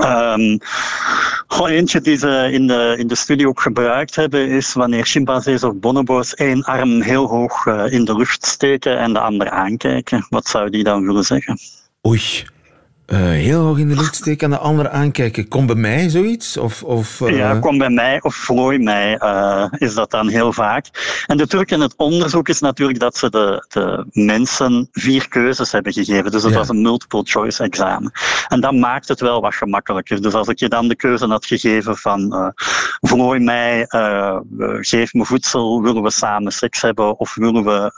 [0.00, 0.58] Um,
[1.46, 5.64] Goh, eentje die ze in de, in de studie ook gebruikt hebben, is wanneer chimpansees
[5.64, 10.26] of bonobo's één arm heel hoog uh, in de lucht steken en de ander aankijken.
[10.28, 11.58] Wat zou die dan willen zeggen?
[12.06, 12.44] Oei,
[13.06, 15.48] uh, heel hoog in de lucht steken en de ander aankijken.
[15.48, 16.56] Kom bij mij zoiets?
[16.56, 17.36] Of, of, uh...
[17.36, 20.86] Ja, kom bij mij of vlooi mij uh, is dat dan heel vaak.
[21.26, 25.72] En de truc in het onderzoek is natuurlijk dat ze de, de mensen vier keuzes
[25.72, 26.30] hebben gegeven.
[26.30, 26.58] Dus het ja.
[26.58, 28.12] was een multiple choice examen.
[28.48, 30.22] En dat maakt het wel wat gemakkelijker.
[30.22, 32.52] Dus als ik je dan de keuze had gegeven van
[33.00, 33.86] vlooi mij,
[34.80, 37.92] geef me voedsel, willen we samen seks hebben of willen we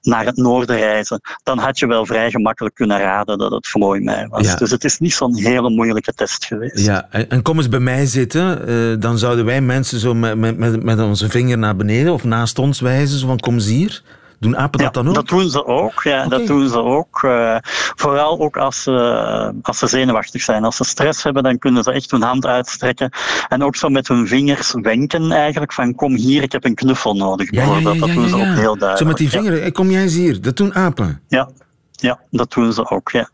[0.00, 4.04] naar het noorden reizen, dan had je wel vrij gemakkelijk kunnen raden dat het vlooi
[4.06, 4.46] mij was.
[4.46, 4.54] Ja.
[4.54, 6.78] Dus het is niet zo'n hele moeilijke test geweest.
[6.78, 8.70] Ja, en kom eens bij mij zitten.
[8.70, 12.58] Uh, dan zouden wij mensen zo met, met, met onze vinger naar beneden of naast
[12.58, 13.18] ons wijzen.
[13.18, 14.02] Zo van, kom eens hier.
[14.38, 15.14] Doen apen dat ja, dan ook?
[15.14, 16.02] Dat doen ze ook.
[16.02, 16.38] Ja, okay.
[16.38, 17.22] dat doen ze ook.
[17.22, 17.56] Uh,
[17.96, 20.64] vooral ook als ze, als ze zenuwachtig zijn.
[20.64, 23.10] Als ze stress hebben, dan kunnen ze echt hun hand uitstrekken.
[23.48, 27.14] En ook zo met hun vingers wenken eigenlijk van kom hier, ik heb een knuffel
[27.14, 27.50] nodig.
[27.50, 28.98] Ja, ja, ja, dat doen ze ook heel duidelijk.
[28.98, 30.40] Zo met die vinger, kom jij eens hier.
[30.40, 31.20] Dat doen apen.
[31.28, 31.48] Ja,
[31.92, 33.28] ja dat doen ze ook, ja.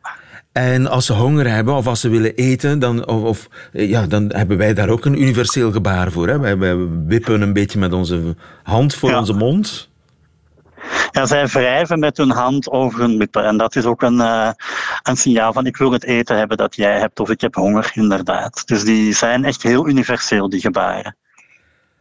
[0.53, 4.33] En als ze honger hebben of als ze willen eten, dan, of, of, ja, dan
[4.35, 6.29] hebben wij daar ook een universeel gebaar voor.
[6.29, 6.39] Hè?
[6.39, 9.19] Wij, wij wippen een beetje met onze hand voor ja.
[9.19, 9.91] onze mond.
[11.11, 13.45] Ja, zij wrijven met hun hand over hun lippen.
[13.45, 14.51] En dat is ook een, uh,
[15.03, 17.91] een signaal van ik wil het eten hebben dat jij hebt of ik heb honger,
[17.95, 18.67] inderdaad.
[18.67, 21.17] Dus die zijn echt heel universeel, die gebaren.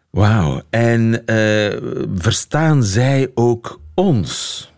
[0.10, 0.62] Wauw.
[0.70, 4.71] En uh, verstaan zij ook ons?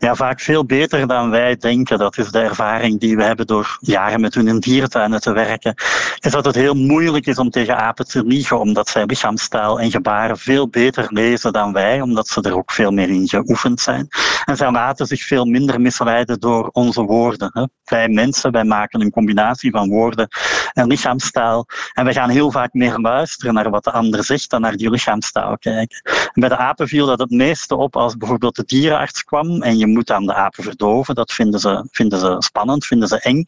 [0.00, 1.98] Ja, vaak veel beter dan wij denken.
[1.98, 5.74] Dat is de ervaring die we hebben door jaren met hun in dierentuinen te werken.
[6.20, 9.90] Is dat het heel moeilijk is om tegen apen te liegen, omdat zij lichaamstaal en
[9.90, 14.08] gebaren veel beter lezen dan wij, omdat ze er ook veel meer in geoefend zijn.
[14.44, 17.50] En zij laten zich veel minder misleiden door onze woorden.
[17.52, 17.64] Hè.
[17.84, 20.28] Wij mensen, wij maken een combinatie van woorden
[20.72, 21.66] en lichaamstaal.
[21.92, 24.90] En wij gaan heel vaak meer luisteren naar wat de ander zegt dan naar die
[24.90, 26.02] lichaamstaal kijken.
[26.04, 29.78] En bij de apen viel dat het meeste op als bijvoorbeeld de dierenarts kwam en
[29.78, 31.14] je moet aan de apen verdoven.
[31.14, 33.44] Dat vinden ze, vinden ze spannend, vinden ze eng.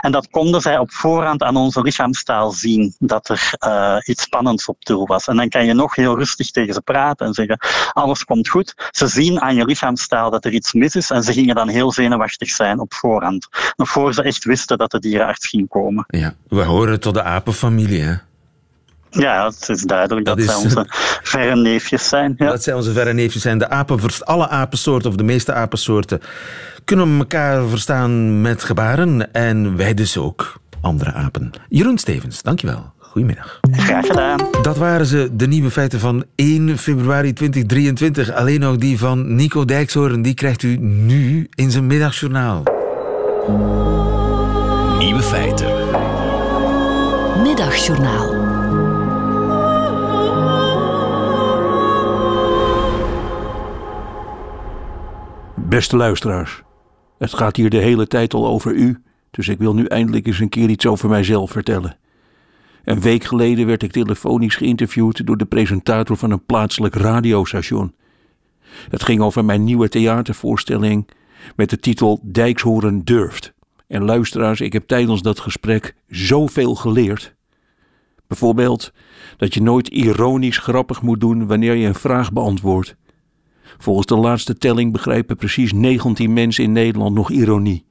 [0.00, 4.66] En dat konden zij op voorhand aan onze lichaamstaal zien, dat er uh, iets spannends
[4.66, 5.26] op tul was.
[5.26, 7.58] En dan kan je nog heel rustig tegen ze praten en zeggen,
[7.92, 8.74] alles komt goed.
[8.90, 11.92] Ze zien aan je lichaamstaal dat er iets mis is en ze gingen dan heel
[11.92, 13.48] zenuwachtig zijn op voorhand.
[13.76, 16.04] Nog voor ze echt wisten dat de dierenarts ging komen.
[16.08, 18.14] Ja, we horen tot de apenfamilie, hè?
[19.14, 20.86] Ja, het is duidelijk dat, dat zij onze
[21.22, 22.34] verre neefjes zijn.
[22.36, 22.48] Ja.
[22.48, 23.58] Dat zij onze verre neefjes zijn.
[23.58, 26.20] De apen, alle apensoorten, of de meeste apensoorten,
[26.84, 29.32] kunnen elkaar verstaan met gebaren.
[29.32, 31.50] En wij dus ook, andere apen.
[31.68, 32.92] Jeroen Stevens, dankjewel.
[32.98, 33.60] Goedemiddag.
[33.70, 34.38] Graag gedaan.
[34.62, 38.32] Dat waren ze, de nieuwe feiten van 1 februari 2023.
[38.32, 40.22] Alleen nog die van Nico Dijkshoorn.
[40.22, 42.62] Die krijgt u nu in zijn middagjournaal.
[44.98, 45.72] Nieuwe feiten.
[47.42, 48.53] Middagjournaal.
[55.68, 56.62] Beste luisteraars,
[57.18, 60.38] het gaat hier de hele tijd al over u, dus ik wil nu eindelijk eens
[60.38, 61.96] een keer iets over mijzelf vertellen.
[62.84, 67.94] Een week geleden werd ik telefonisch geïnterviewd door de presentator van een plaatselijk radiostation.
[68.88, 71.08] Het ging over mijn nieuwe theatervoorstelling
[71.56, 73.52] met de titel Dijkshoren durft.
[73.86, 77.34] En luisteraars, ik heb tijdens dat gesprek zoveel geleerd.
[78.26, 78.92] Bijvoorbeeld
[79.36, 82.96] dat je nooit ironisch grappig moet doen wanneer je een vraag beantwoordt.
[83.78, 87.84] Volgens de laatste telling begrijpen precies 19 mensen in Nederland nog ironie.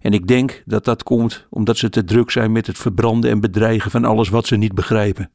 [0.00, 3.40] En ik denk dat dat komt omdat ze te druk zijn met het verbranden en
[3.40, 5.30] bedreigen van alles wat ze niet begrijpen.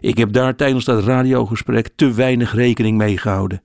[0.00, 3.62] Ik heb daar tijdens dat radiogesprek te weinig rekening mee gehouden.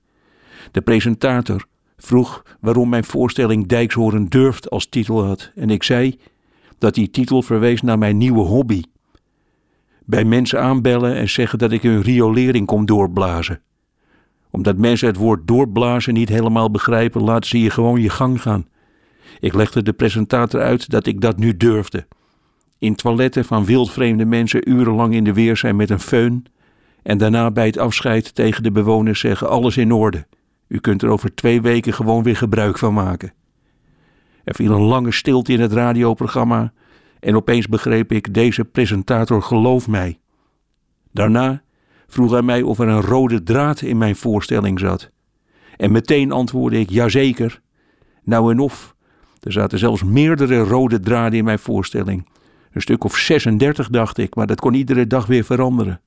[0.70, 5.52] De presentator vroeg waarom mijn voorstelling Dijkshoren durft als titel had.
[5.54, 6.18] En ik zei
[6.78, 8.82] dat die titel verwees naar mijn nieuwe hobby.
[10.04, 13.60] Bij mensen aanbellen en zeggen dat ik hun riolering kom doorblazen
[14.50, 18.66] omdat mensen het woord doorblazen niet helemaal begrijpen, laten ze je gewoon je gang gaan.
[19.40, 22.06] Ik legde de presentator uit dat ik dat nu durfde.
[22.78, 26.52] In toiletten van wildvreemde mensen urenlang in de weer zijn met een föhn
[27.02, 30.26] en daarna bij het afscheid tegen de bewoners zeggen alles in orde.
[30.68, 33.32] U kunt er over twee weken gewoon weer gebruik van maken.
[34.44, 36.72] Er viel een lange stilte in het radioprogramma
[37.20, 40.18] en opeens begreep ik, deze presentator gelooft mij.
[41.12, 41.62] Daarna
[42.08, 45.10] vroeg hij mij of er een rode draad in mijn voorstelling zat.
[45.76, 47.60] En meteen antwoordde ik jazeker.
[48.24, 48.94] Nou en of,
[49.40, 52.28] er zaten zelfs meerdere rode draden in mijn voorstelling.
[52.72, 56.00] Een stuk of 36 dacht ik, maar dat kon iedere dag weer veranderen.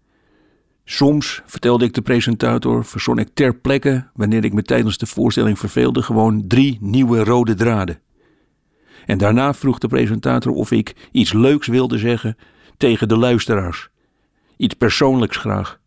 [0.85, 5.59] Soms, vertelde ik de presentator, verzon ik ter plekke, wanneer ik me tijdens de voorstelling
[5.59, 7.99] verveelde, gewoon drie nieuwe rode draden.
[9.05, 12.37] En daarna vroeg de presentator of ik iets leuks wilde zeggen
[12.77, 13.89] tegen de luisteraars.
[14.57, 15.80] Iets persoonlijks graag.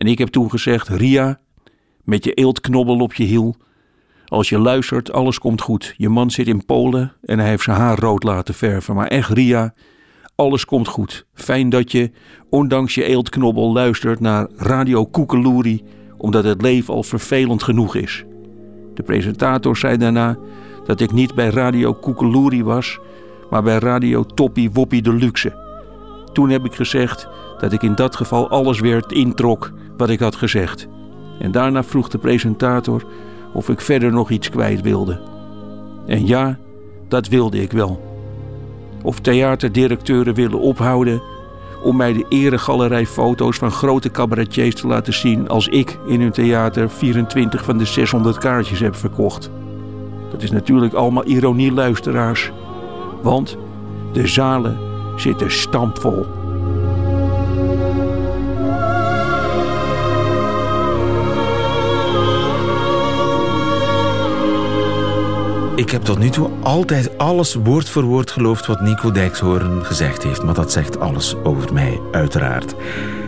[0.00, 1.40] En ik heb toen gezegd: Ria,
[2.04, 3.56] met je eeltknobbel op je hiel.
[4.24, 5.94] Als je luistert, alles komt goed.
[5.96, 8.94] Je man zit in Polen en hij heeft zijn haar rood laten verven.
[8.94, 9.74] Maar echt, Ria,
[10.34, 11.26] alles komt goed.
[11.34, 12.10] Fijn dat je,
[12.50, 15.82] ondanks je eeltknobbel, luistert naar Radio Koekeloeri,
[16.16, 18.24] omdat het leven al vervelend genoeg is.
[18.94, 20.38] De presentator zei daarna
[20.84, 22.98] dat ik niet bij Radio Koekeloeri was,
[23.50, 25.68] maar bij Radio Toppie Woppie Deluxe.
[26.32, 27.28] Toen heb ik gezegd
[27.60, 30.88] dat ik in dat geval alles weer introk wat ik had gezegd.
[31.38, 33.04] En daarna vroeg de presentator
[33.52, 35.20] of ik verder nog iets kwijt wilde.
[36.06, 36.58] En ja,
[37.08, 38.08] dat wilde ik wel.
[39.02, 41.22] Of theaterdirecteuren willen ophouden
[41.82, 46.30] om mij de eregalerij foto's van grote cabaretiers te laten zien als ik in hun
[46.30, 49.50] theater 24 van de 600 kaartjes heb verkocht.
[50.30, 52.50] Dat is natuurlijk allemaal ironie, luisteraars.
[53.22, 53.56] Want
[54.12, 54.78] de zalen
[55.16, 56.26] zitten stampvol.
[65.90, 70.22] Ik heb tot nu toe altijd alles woord voor woord geloofd wat Nico Dijkshoorn gezegd
[70.22, 70.42] heeft.
[70.42, 72.74] Maar dat zegt alles over mij, uiteraard.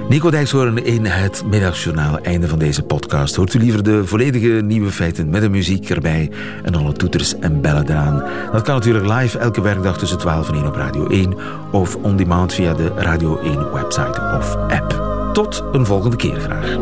[0.08, 3.34] Nico Dijkshoorn in het middagjournaal, einde van deze podcast.
[3.34, 6.30] Hoort u liever de volledige nieuwe feiten met de muziek erbij
[6.62, 8.24] en alle toeters en bellen eraan?
[8.52, 11.34] Dat kan natuurlijk live elke werkdag tussen 12 en 1 op Radio 1
[11.72, 15.02] of on demand via de Radio 1 website of app.
[15.32, 16.78] Tot een volgende keer graag.